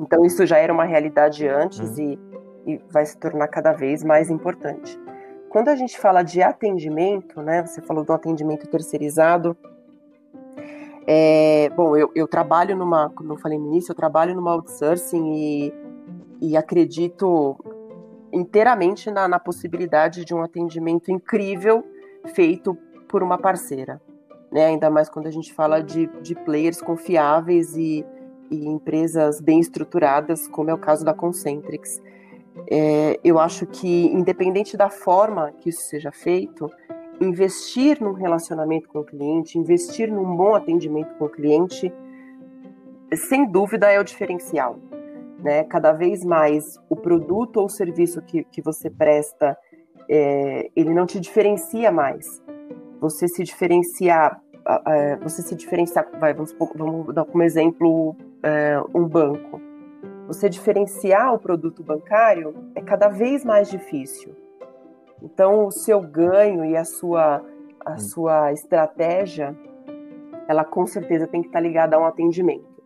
Então 0.00 0.24
isso 0.24 0.44
já 0.44 0.58
era 0.58 0.72
uma 0.72 0.84
realidade 0.84 1.46
antes 1.46 1.96
uhum. 1.96 2.18
e, 2.66 2.74
e 2.74 2.80
vai 2.90 3.06
se 3.06 3.16
tornar 3.16 3.46
cada 3.46 3.72
vez 3.72 4.02
mais 4.02 4.30
importante. 4.30 4.98
Quando 5.48 5.68
a 5.68 5.76
gente 5.76 5.98
fala 5.98 6.22
de 6.22 6.42
atendimento, 6.42 7.40
né? 7.40 7.64
Você 7.64 7.80
falou 7.80 8.04
do 8.04 8.12
atendimento 8.12 8.66
terceirizado. 8.66 9.56
É, 11.06 11.70
bom, 11.76 11.96
eu, 11.96 12.10
eu 12.14 12.26
trabalho 12.26 12.76
numa, 12.76 13.10
como 13.10 13.32
eu 13.32 13.36
falei 13.36 13.58
no 13.58 13.66
início, 13.66 13.92
eu 13.92 13.96
trabalho 13.96 14.34
numa 14.34 14.50
outsourcing 14.52 15.32
e 15.34 15.72
e 16.40 16.56
acredito 16.56 17.56
inteiramente 18.32 19.10
na, 19.10 19.26
na, 19.28 19.38
possibilidade 19.38 20.24
de 20.24 20.34
um 20.34 20.42
atendimento 20.42 21.10
incrível 21.10 21.84
feito 22.34 22.76
por 23.08 23.22
uma 23.22 23.38
parceira. 23.38 24.00
Né? 24.50 24.66
Ainda 24.66 24.90
mais 24.90 25.08
quando 25.08 25.26
a 25.26 25.30
gente 25.30 25.52
fala 25.52 25.80
de, 25.80 26.06
de 26.20 26.34
players 26.34 26.80
confiáveis 26.80 27.76
e, 27.76 28.04
e 28.50 28.66
empresas 28.66 29.40
bem 29.40 29.60
estruturadas, 29.60 30.46
como 30.48 30.70
é 30.70 30.74
o 30.74 30.78
caso 30.78 31.04
da 31.04 31.14
Concentrix. 31.14 32.02
É, 32.70 33.18
eu 33.22 33.38
acho 33.38 33.66
que, 33.66 34.06
independente 34.06 34.76
da 34.76 34.88
forma 34.88 35.52
que 35.60 35.70
isso 35.70 35.82
seja 35.82 36.10
feito, 36.10 36.70
investir 37.20 38.02
num 38.02 38.12
relacionamento 38.12 38.88
com 38.88 39.00
o 39.00 39.04
cliente, 39.04 39.58
investir 39.58 40.10
num 40.12 40.36
bom 40.36 40.54
atendimento 40.54 41.14
com 41.14 41.26
o 41.26 41.28
cliente, 41.28 41.92
sem 43.14 43.50
dúvida 43.50 43.90
é 43.90 43.98
o 43.98 44.04
diferencial 44.04 44.78
né? 45.46 45.64
Cada 45.64 45.92
vez 45.92 46.24
mais 46.24 46.78
o 46.88 46.96
produto 46.96 47.58
ou 47.58 47.68
serviço 47.68 48.20
que, 48.22 48.44
que 48.44 48.62
você 48.62 48.90
presta, 48.90 49.56
é, 50.08 50.70
ele 50.74 50.92
não 50.92 51.06
te 51.06 51.20
diferencia 51.20 51.90
mais. 51.90 52.42
Você 53.00 53.28
se 53.28 53.44
diferenciar, 53.44 54.40
é, 54.86 55.16
você 55.16 55.42
se 55.42 55.54
diferenciar, 55.54 56.08
vai, 56.18 56.34
vamos, 56.34 56.54
vamos 56.74 57.14
dar 57.14 57.24
como 57.24 57.42
exemplo 57.42 58.16
é, 58.42 58.80
um 58.94 59.06
banco. 59.06 59.60
Você 60.26 60.48
diferenciar 60.48 61.32
o 61.32 61.38
produto 61.38 61.82
bancário 61.82 62.52
é 62.74 62.80
cada 62.80 63.08
vez 63.08 63.44
mais 63.44 63.70
difícil. 63.70 64.34
Então, 65.22 65.66
o 65.66 65.70
seu 65.70 66.00
ganho 66.00 66.64
e 66.64 66.76
a 66.76 66.84
sua, 66.84 67.44
a 67.84 67.92
hum. 67.92 67.98
sua 67.98 68.52
estratégia, 68.52 69.56
ela 70.48 70.64
com 70.64 70.86
certeza 70.86 71.26
tem 71.26 71.42
que 71.42 71.48
estar 71.48 71.60
ligada 71.60 71.96
a 71.96 71.98
um 71.98 72.04
atendimento 72.04 72.76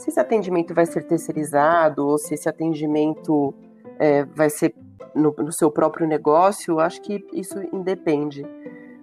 se 0.00 0.10
esse 0.10 0.18
atendimento 0.18 0.74
vai 0.74 0.86
ser 0.86 1.04
terceirizado 1.04 2.06
ou 2.06 2.18
se 2.18 2.34
esse 2.34 2.48
atendimento 2.48 3.54
é, 3.98 4.24
vai 4.24 4.48
ser 4.48 4.74
no, 5.14 5.34
no, 5.36 5.52
seu 5.52 5.70
próprio 5.70 6.06
negócio, 6.06 6.80
acho 6.80 7.02
que 7.02 7.24
isso 7.32 7.60
independe. 7.72 8.44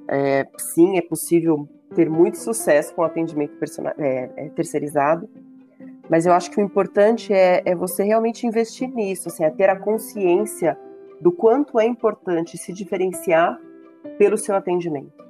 É, 0.08 0.48
sim, 0.58 0.98
é 0.98 1.02
possível 1.02 1.68
ter 1.94 2.10
muito 2.10 2.38
sucesso 2.38 2.94
com 2.96 3.04
atendimento 3.04 3.54
é, 3.98 4.30
é, 4.36 4.50
terceirizado, 4.50 5.30
mas 6.10 6.26
eu 6.26 6.34
acho 6.34 6.50
que 6.50 6.60
o 6.60 6.64
importante 6.64 7.34
é, 7.34 7.62
é 7.66 7.76
você 7.76 8.04
realmente 8.04 8.48
investir 8.48 8.90
nisso, 8.90 9.28
assim, 9.28 9.44
é 9.44 9.50
ter 9.50 9.70
a 9.70 9.76
consciência 9.76 10.78
do 11.20 11.32
quanto 11.32 11.80
é 11.80 11.86
importante 11.86 12.58
se 12.58 12.72
diferenciar 12.74 13.60
pelo 14.18 14.38
seu 14.38 14.56
atendimento. 14.56 15.26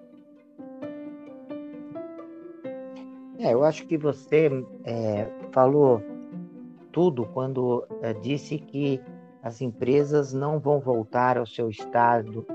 É, 3.40 3.54
eu 3.54 3.64
acho 3.64 3.86
que 3.86 3.98
você 3.98 4.50
é, 4.84 5.28
falou 5.52 6.02
tudo 6.92 7.26
quando 7.28 7.86
uh, 7.90 8.20
disse 8.22 8.58
que 8.58 9.00
as 9.44 9.62
empresas 9.62 10.34
não 10.34 10.60
vão 10.60 10.80
voltar 10.80 11.38
ao 11.38 11.46
seu 11.46 11.70
estado 11.70 12.46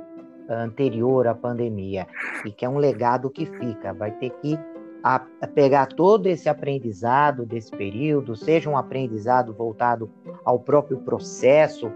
anterior 0.49 1.27
à 1.29 1.35
pandemia 1.35 2.07
e 2.45 2.51
que 2.51 2.65
é 2.65 2.69
um 2.69 2.79
legado 2.79 3.31
que 3.31 3.47
fica. 3.47 3.95
Vai 3.95 4.11
ter 4.11 4.31
que 4.31 4.59
a, 5.03 5.25
a 5.41 5.47
pegar 5.47 5.87
todo 5.87 6.27
esse 6.27 6.49
aprendizado 6.49 7.45
desse 7.47 7.71
período, 7.71 8.37
seja 8.37 8.69
um 8.69 8.77
aprendizado 8.77 9.53
voltado 9.53 10.11
ao 10.45 10.59
próprio 10.59 10.99
processo 10.99 11.91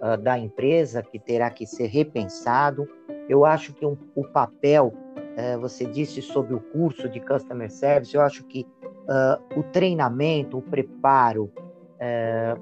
uh, 0.00 0.16
da 0.16 0.38
empresa, 0.38 1.02
que 1.02 1.18
terá 1.18 1.50
que 1.50 1.66
ser 1.66 1.86
repensado. 1.86 2.88
Eu 3.28 3.44
acho 3.44 3.72
que 3.72 3.84
um, 3.84 3.96
o 4.14 4.24
papel, 4.24 4.92
uh, 5.16 5.60
você 5.60 5.84
disse 5.84 6.20
sobre 6.22 6.54
o 6.54 6.60
curso 6.60 7.08
de 7.08 7.20
Customer 7.20 7.70
Service, 7.70 8.14
eu 8.14 8.22
acho 8.22 8.44
que 8.44 8.66
uh, 8.86 9.58
o 9.58 9.62
treinamento, 9.64 10.58
o 10.58 10.62
preparo 10.62 11.52
eh, 11.98 12.56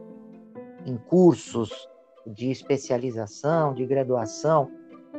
em 0.84 0.96
cursos 0.96 1.88
de 2.26 2.50
especialização, 2.50 3.72
de 3.72 3.86
graduação, 3.86 4.68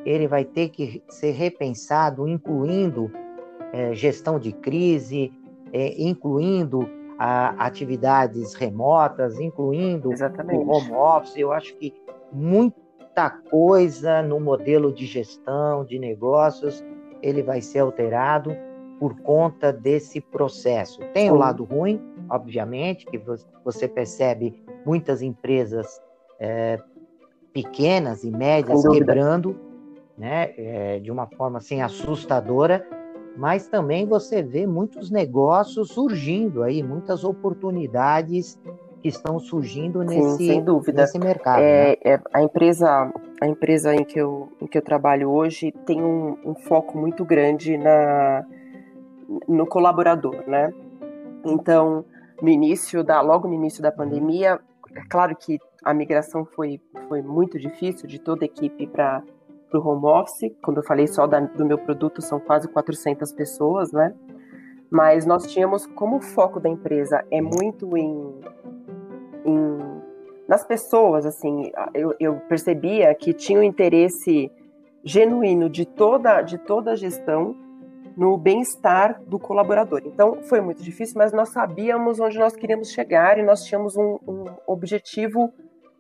ele 0.06 0.28
vai 0.28 0.44
ter 0.44 0.70
que 0.70 1.02
ser 1.10 1.32
repensado, 1.32 2.28
incluindo 2.28 3.12
é, 3.72 3.94
gestão 3.94 4.38
de 4.38 4.52
crise, 4.52 5.32
incluindo 5.98 6.86
a, 7.20 7.50
atividades 7.66 8.54
remotas, 8.54 9.40
incluindo 9.40 10.14
Exatamente. 10.14 10.64
o 10.64 10.70
home 10.70 10.94
office. 10.94 11.38
Eu 11.38 11.52
acho 11.52 11.76
que 11.76 11.94
muita 12.32 13.30
coisa 13.30 14.22
no 14.22 14.40
modelo 14.40 14.94
de 14.94 15.06
gestão 15.06 15.84
de 15.84 16.00
negócios 16.00 16.82
ele 17.22 17.44
vai 17.44 17.60
ser 17.60 17.80
alterado 17.80 18.56
por 18.98 19.20
conta 19.22 19.74
desse 19.74 20.22
processo. 20.22 21.02
Tem 21.14 21.30
o 21.30 21.36
lado 21.36 21.66
ruim, 21.66 22.02
obviamente, 22.30 23.06
que 23.06 23.22
você 23.64 23.88
percebe 23.88 24.64
muitas 24.86 25.22
empresas 25.22 26.02
é, 26.40 26.80
pequenas 27.54 28.24
e 28.24 28.32
médias 28.32 28.86
quebrando, 28.88 29.60
né, 30.18 30.54
é, 30.58 31.00
de 31.00 31.12
uma 31.12 31.28
forma 31.28 31.60
assim 31.60 31.82
assustadora, 31.82 32.86
mas 33.40 33.70
também 33.70 34.06
você 34.06 34.44
vê 34.44 34.68
muitos 34.68 35.10
negócios 35.10 35.92
surgindo 35.92 36.62
aí, 36.62 36.84
muitas 36.84 37.24
oportunidades 37.24 38.60
que 39.02 39.08
estão 39.08 39.40
surgindo 39.40 40.04
nesse, 40.04 40.38
Sim, 40.38 40.48
sem 40.48 40.64
dúvida. 40.64 41.04
nesse 41.04 41.18
mercado. 41.18 41.62
É, 41.62 41.92
né? 41.92 41.96
é, 42.04 42.20
a 42.34 42.44
empresa, 42.44 43.10
a 43.40 43.48
empresa 43.48 43.96
em 43.96 44.04
que 44.04 44.20
eu, 44.20 44.52
em 44.62 44.68
que 44.68 44.78
eu 44.78 44.82
trabalho 44.82 45.30
hoje 45.30 45.72
tem 45.86 46.04
um, 46.04 46.38
um 46.46 46.54
foco 46.54 46.98
muito 46.98 47.24
grande 47.24 47.78
na, 47.78 48.44
no 49.48 49.66
colaborador, 49.66 50.44
né? 50.46 50.74
Então, 51.46 52.04
no 52.42 52.50
início 52.50 53.06
da, 53.06 53.22
logo 53.22 53.48
no 53.48 53.54
início 53.54 53.82
da 53.82 53.90
pandemia, 53.90 54.60
é 54.94 55.02
claro 55.10 55.34
que 55.34 55.58
a 55.82 55.94
migração 55.94 56.44
foi, 56.44 56.82
foi 57.08 57.22
muito 57.22 57.58
difícil 57.58 58.06
de 58.06 58.20
toda 58.20 58.44
a 58.44 58.48
equipe 58.48 58.86
para 58.86 59.24
para 59.70 59.80
o 59.80 59.88
home 59.88 60.06
office. 60.06 60.52
Quando 60.62 60.78
eu 60.78 60.84
falei 60.84 61.08
só 61.08 61.28
da, 61.28 61.40
do 61.40 61.66
meu 61.66 61.78
produto, 61.78 62.22
são 62.22 62.40
quase 62.40 62.68
400 62.68 63.32
pessoas, 63.34 63.92
né? 63.92 64.14
Mas 64.90 65.26
nós 65.26 65.46
tínhamos, 65.46 65.86
como 65.86 66.18
o 66.18 66.22
foco 66.22 66.60
da 66.60 66.68
empresa 66.68 67.24
é 67.30 67.40
muito 67.42 67.96
em, 67.96 68.40
em 69.46 70.00
nas 70.48 70.66
pessoas, 70.66 71.28
assim, 71.28 71.72
eu, 71.94 72.16
eu 72.20 72.38
percebia 72.50 73.14
que 73.14 73.34
tinha 73.34 73.60
um 73.60 73.64
interesse 73.64 74.52
genuíno 75.04 75.70
de 75.70 75.86
toda, 75.86 76.42
de 76.42 76.58
toda 76.58 76.94
a 76.94 76.96
gestão 76.96 77.56
no 78.18 78.36
bem-estar 78.36 79.22
do 79.28 79.38
colaborador. 79.38 80.02
Então, 80.04 80.42
foi 80.42 80.60
muito 80.60 80.82
difícil, 80.82 81.20
mas 81.20 81.32
nós 81.32 81.50
sabíamos 81.50 82.20
onde 82.20 82.40
nós 82.40 82.56
queríamos 82.56 82.90
chegar 82.90 83.38
e 83.38 83.44
nós 83.44 83.64
tínhamos 83.64 83.96
um, 83.96 84.18
um 84.28 84.46
objetivo 84.66 85.54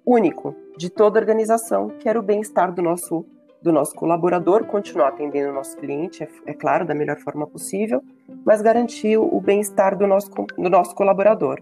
único 0.03 0.55
de 0.75 0.89
toda 0.89 1.19
a 1.19 1.21
organização, 1.21 1.89
que 1.99 2.09
era 2.09 2.19
o 2.19 2.23
bem-estar 2.23 2.73
do 2.73 2.81
nosso 2.81 3.23
do 3.61 3.71
nosso 3.71 3.93
colaborador, 3.95 4.65
continuar 4.65 5.09
atendendo 5.09 5.51
o 5.51 5.53
nosso 5.53 5.75
cliente, 5.77 6.23
é, 6.23 6.29
é 6.45 6.53
claro, 6.53 6.85
da 6.85 6.95
melhor 6.95 7.17
forma 7.17 7.45
possível, 7.45 8.01
mas 8.45 8.61
garantir 8.61 9.17
o 9.17 9.39
bem-estar 9.41 9.97
do 9.97 10.07
nosso, 10.07 10.31
do 10.31 10.69
nosso 10.69 10.95
colaborador. 10.95 11.61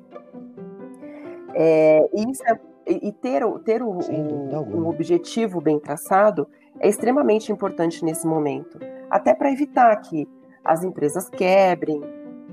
É, 1.53 2.07
isso 2.15 2.43
é, 2.45 2.59
e 2.85 3.11
ter, 3.11 3.43
ter 3.65 3.81
o, 3.81 3.89
o, 3.89 4.77
um 4.77 4.87
objetivo 4.87 5.59
bem 5.59 5.79
traçado 5.79 6.47
é 6.79 6.87
extremamente 6.87 7.51
importante 7.51 8.05
nesse 8.05 8.27
momento, 8.27 8.79
até 9.09 9.33
para 9.33 9.51
evitar 9.51 9.95
que 9.97 10.27
as 10.63 10.83
empresas 10.83 11.29
quebrem, 11.29 12.01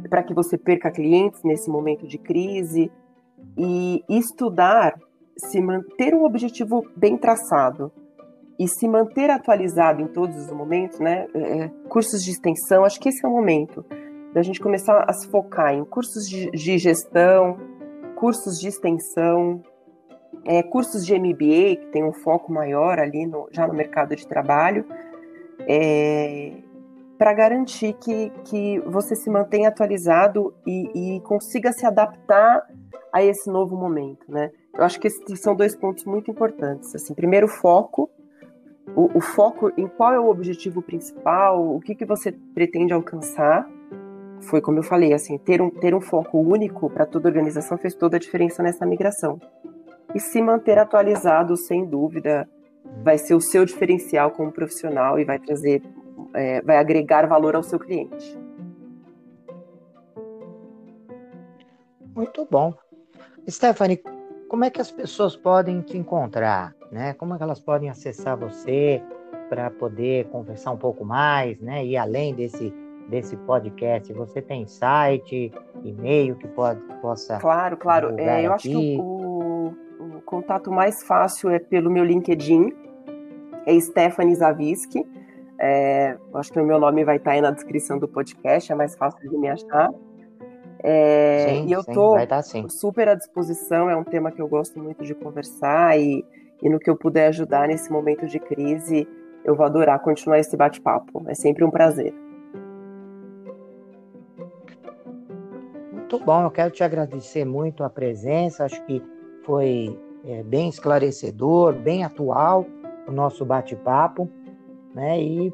para 0.09 0.23
que 0.23 0.33
você 0.33 0.57
perca 0.57 0.91
clientes 0.91 1.43
nesse 1.43 1.69
momento 1.69 2.07
de 2.07 2.19
crise, 2.19 2.91
e 3.57 4.05
estudar, 4.09 4.99
se 5.37 5.61
manter 5.61 6.15
um 6.15 6.25
objetivo 6.25 6.85
bem 6.97 7.17
traçado, 7.17 7.93
e 8.59 8.69
se 8.69 8.87
manter 8.89 9.31
atualizado 9.31 10.01
em 10.01 10.07
todos 10.07 10.37
os 10.37 10.53
momentos, 10.53 10.99
né? 11.01 11.27
É, 11.35 11.59
é, 11.59 11.69
cursos 11.89 12.23
de 12.23 12.31
extensão, 12.31 12.85
acho 12.85 13.01
que 13.01 13.09
esse 13.09 13.25
é 13.25 13.29
o 13.29 13.33
momento 13.33 13.85
da 14.33 14.43
gente 14.43 14.61
começar 14.61 15.05
a 15.09 15.13
se 15.13 15.29
focar 15.29 15.75
em 15.75 15.85
cursos 15.85 16.29
de, 16.29 16.51
de 16.51 16.79
gestão, 16.79 17.57
cursos 18.17 18.59
de 18.59 18.69
extensão, 18.69 19.63
é, 20.45 20.63
cursos 20.63 21.07
de 21.07 21.17
MBA, 21.19 21.77
que 21.77 21.89
tem 21.93 22.05
um 22.05 22.13
foco 22.13 22.53
maior 22.53 22.99
ali 22.99 23.27
no, 23.27 23.49
já 23.53 23.67
no 23.67 23.75
mercado 23.75 24.15
de 24.17 24.27
trabalho, 24.27 24.85
é, 25.69 26.53
para 27.17 27.33
garantir 27.33 27.95
que, 27.95 28.31
que 28.45 28.81
você 28.81 29.15
se 29.15 29.31
mantenha 29.31 29.69
atualizado 29.69 30.53
e, 30.67 31.17
e 31.17 31.21
consiga 31.21 31.73
se 31.73 31.87
adaptar 31.87 32.67
a 33.13 33.23
esse 33.23 33.49
novo 33.49 33.77
momento, 33.77 34.25
né? 34.29 34.51
Eu 34.77 34.83
acho 34.83 34.99
que 34.99 35.07
esses 35.07 35.41
são 35.41 35.55
dois 35.55 35.77
pontos 35.77 36.05
muito 36.05 36.31
importantes. 36.31 36.93
Assim, 36.95 37.15
primeiro, 37.15 37.47
foco, 37.47 38.11
o, 38.95 39.19
o, 39.19 39.21
foco 39.21 39.73
em 39.77 39.87
qual 39.87 40.13
é 40.13 40.21
o 40.21 40.29
objetivo 40.29 40.83
principal, 40.83 41.75
o 41.75 41.81
que, 41.81 41.95
que 41.95 42.05
você 42.05 42.33
pretende 42.33 42.93
alcançar. 42.93 43.69
Foi 44.43 44.61
como 44.61 44.79
eu 44.79 44.83
falei, 44.83 45.15
assim, 45.15 45.39
ter 45.39 45.63
um, 45.63 45.71
ter 45.71 45.95
um 45.95 46.01
foco 46.01 46.39
único 46.39 46.91
para 46.91 47.07
toda 47.07 47.29
organização 47.29 47.79
fez 47.79 47.95
toda 47.95 48.17
a 48.17 48.21
diferença 48.21 48.63
nessa 48.63 48.85
migração. 48.85 49.41
E 50.15 50.21
se 50.21 50.41
manter 50.43 50.79
atualizado, 50.79 51.57
sem 51.57 51.85
dúvida, 51.85 52.49
vai 53.03 53.19
ser 53.19 53.35
o 53.35 53.41
seu 53.41 53.65
diferencial 53.65 54.31
como 54.31 54.53
profissional 54.53 55.19
e 55.19 55.25
vai 55.25 55.39
trazer, 55.39 55.83
é, 56.35 56.61
vai 56.61 56.77
agregar 56.77 57.27
valor 57.27 57.57
ao 57.57 57.63
seu 57.63 57.79
cliente. 57.79 58.39
Muito 62.15 62.47
bom. 62.49 62.73
Stephanie, 63.49 64.01
como 64.49 64.65
é 64.65 64.71
que 64.71 64.81
as 64.81 64.91
pessoas 64.91 65.35
podem 65.35 65.81
te 65.81 65.99
encontrar? 65.99 66.75
Né? 66.95 67.13
Como 67.15 67.35
é 67.35 67.37
que 67.37 67.43
elas 67.43 67.59
podem 67.59 67.91
acessar 67.91 68.37
você 68.37 69.03
para 69.49 69.69
poder 69.69 70.27
conversar 70.27 70.71
um 70.71 70.77
pouco 70.77 71.05
mais, 71.05 71.61
né? 71.61 71.85
E 71.85 71.97
além 71.97 72.33
desse 72.33 72.73
desse 73.09 73.37
podcast, 73.37 74.13
você 74.13 74.41
tem 74.41 74.65
site, 74.69 75.53
e-mail 75.83 76.37
que 76.37 76.47
pode 76.47 76.81
possa 77.03 77.39
Claro, 77.39 77.77
claro. 77.77 78.15
É, 78.17 78.47
eu 78.47 78.53
acho 78.53 78.69
que 78.69 78.97
o, 78.99 79.75
o, 79.99 80.23
contato 80.25 80.71
mais 80.71 81.03
fácil 81.03 81.51
é 81.51 81.59
pelo 81.59 81.91
meu 81.91 82.05
LinkedIn, 82.05 82.73
é 83.67 83.81
Stephanie 83.81 84.37
Zaviski. 84.37 85.05
É, 85.59 86.17
acho 86.33 86.53
que 86.53 86.61
o 86.61 86.65
meu 86.65 86.79
nome 86.79 87.05
vai 87.05 87.17
estar 87.17 87.33
aí 87.33 87.41
na 87.41 87.51
descrição 87.51 87.99
do 87.99 88.07
podcast, 88.07 88.71
é 88.71 88.75
mais 88.77 88.95
fácil 88.95 89.29
de 89.29 89.37
me 89.37 89.49
achar. 89.49 89.93
É, 90.79 91.47
sim, 91.49 91.67
e 91.67 91.73
eu 91.73 91.81
estou 91.81 92.17
super 92.71 93.09
à 93.09 93.17
disposição, 93.17 93.91
é 93.91 93.97
um 93.97 94.05
tema 94.05 94.31
que 94.31 94.41
eu 94.41 94.47
gosto 94.47 94.79
muito 94.79 95.03
de 95.03 95.13
conversar 95.15 95.99
e, 95.99 96.25
e 96.65 96.71
no 96.71 96.79
que 96.79 96.89
eu 96.89 96.97
puder 96.97 97.29
ajudar 97.29 97.69
nesse 97.69 97.93
momento 97.93 98.27
de 98.27 98.41
crise, 98.41 99.07
eu 99.45 99.55
vou 99.55 99.67
adorar 99.67 100.01
continuar 100.01 100.39
esse 100.39 100.57
bate-papo. 100.57 101.23
É 101.29 101.35
sempre 101.35 101.63
um 101.63 101.71
prazer. 101.71 102.15
Muito 105.93 106.19
bom, 106.25 106.43
eu 106.43 106.51
quero 106.51 106.71
te 106.71 106.83
agradecer 106.83 107.45
muito 107.45 107.85
a 107.85 107.91
presença, 107.91 108.65
acho 108.65 108.83
que 108.87 109.03
foi 109.45 109.99
é, 110.25 110.43
bem 110.43 110.71
esclarecedor, 110.71 111.75
bem 111.75 112.03
atual 112.03 112.65
o 113.07 113.13
nosso 113.13 113.45
bate-papo, 113.45 114.27
né? 114.95 115.21
E 115.21 115.53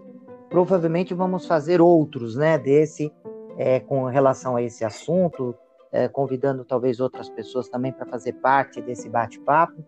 provavelmente 0.49 1.13
vamos 1.13 1.45
fazer 1.45 1.81
outros, 1.81 2.37
né, 2.37 2.57
desse 2.57 3.13
é, 3.59 3.81
com 3.81 4.05
relação 4.05 4.55
a 4.55 4.63
esse 4.63 4.85
assunto, 4.85 5.55
é, 5.91 6.07
convidando 6.07 6.65
talvez 6.65 7.01
outras 7.01 7.29
pessoas 7.29 7.69
também 7.69 7.93
para 7.93 8.07
fazer 8.07 8.35
parte 8.35 8.81
desse 8.81 9.09
bate-papo, 9.09 9.83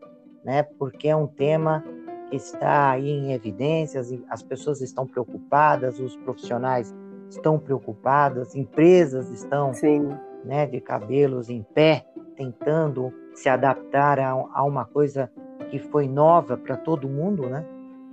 né? 0.45 0.63
Porque 0.63 1.09
é 1.09 1.17
um 1.17 1.27
tema 1.27 1.85
que 2.31 2.37
está 2.37 2.91
aí 2.91 3.09
em 3.09 3.33
evidências, 3.33 4.13
as 4.29 4.43
pessoas 4.43 4.81
estão 4.81 5.07
preocupadas, 5.07 6.01
os 6.01 6.17
profissionais 6.17 6.95
estão 7.29 7.59
preocupados, 7.59 8.55
empresas 8.55 9.31
estão, 9.31 9.73
Sim. 9.75 10.09
né, 10.45 10.67
de 10.67 10.81
cabelos 10.81 11.49
em 11.49 11.63
pé, 11.63 12.07
tentando 12.37 13.13
se 13.35 13.49
adaptar 13.49 14.19
a, 14.19 14.31
a 14.31 14.65
uma 14.65 14.85
coisa 14.85 15.31
que 15.71 15.79
foi 15.79 16.09
nova 16.09 16.57
para 16.57 16.77
todo 16.77 17.09
mundo, 17.09 17.49
né? 17.49 17.65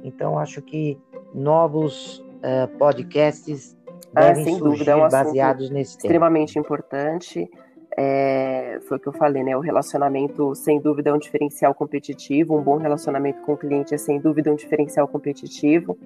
Então 0.04 0.40
acho 0.40 0.62
que 0.62 0.98
novos 1.34 2.20
uh, 2.20 2.68
podcasts 2.78 3.78
ah, 4.16 4.34
sem 4.34 4.58
dúvida, 4.58 4.92
é 4.92 4.96
um 4.96 5.08
baseados 5.10 5.70
nesse 5.70 5.98
extremamente 5.98 6.54
tema. 6.54 6.66
importante. 6.66 7.50
É, 7.98 8.80
foi 8.88 8.98
o 8.98 9.00
que 9.00 9.08
eu 9.08 9.14
falei, 9.14 9.44
né? 9.44 9.56
O 9.56 9.60
relacionamento, 9.60 10.54
sem 10.56 10.80
dúvida, 10.80 11.10
é 11.10 11.14
um 11.14 11.18
diferencial 11.18 11.74
competitivo. 11.74 12.58
Um 12.58 12.62
bom 12.62 12.78
relacionamento 12.78 13.42
com 13.42 13.54
o 13.54 13.58
cliente 13.58 13.94
é, 13.94 13.98
sem 13.98 14.20
dúvida, 14.20 14.52
um 14.52 14.56
diferencial 14.56 15.08
competitivo. 15.08 15.98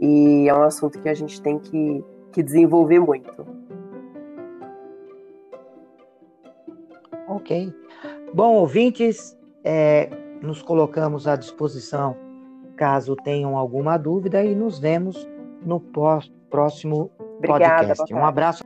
E 0.00 0.48
é 0.48 0.54
um 0.54 0.62
assunto 0.62 1.00
que 1.00 1.08
a 1.08 1.14
gente 1.14 1.40
tem 1.40 1.58
que, 1.58 2.04
que 2.32 2.42
desenvolver 2.42 3.00
muito. 3.00 3.46
Ok. 7.28 7.72
Bom, 8.34 8.54
ouvintes, 8.54 9.36
é, 9.64 10.10
nos 10.42 10.60
colocamos 10.62 11.26
à 11.26 11.36
disposição 11.36 12.16
caso 12.76 13.14
tenham 13.14 13.56
alguma 13.56 13.96
dúvida 13.96 14.42
e 14.44 14.54
nos 14.54 14.78
vemos 14.78 15.28
no 15.64 15.78
próximo 16.50 17.10
Obrigada, 17.38 17.86
podcast. 17.86 18.14
Um 18.14 18.24
abraço. 18.24 18.64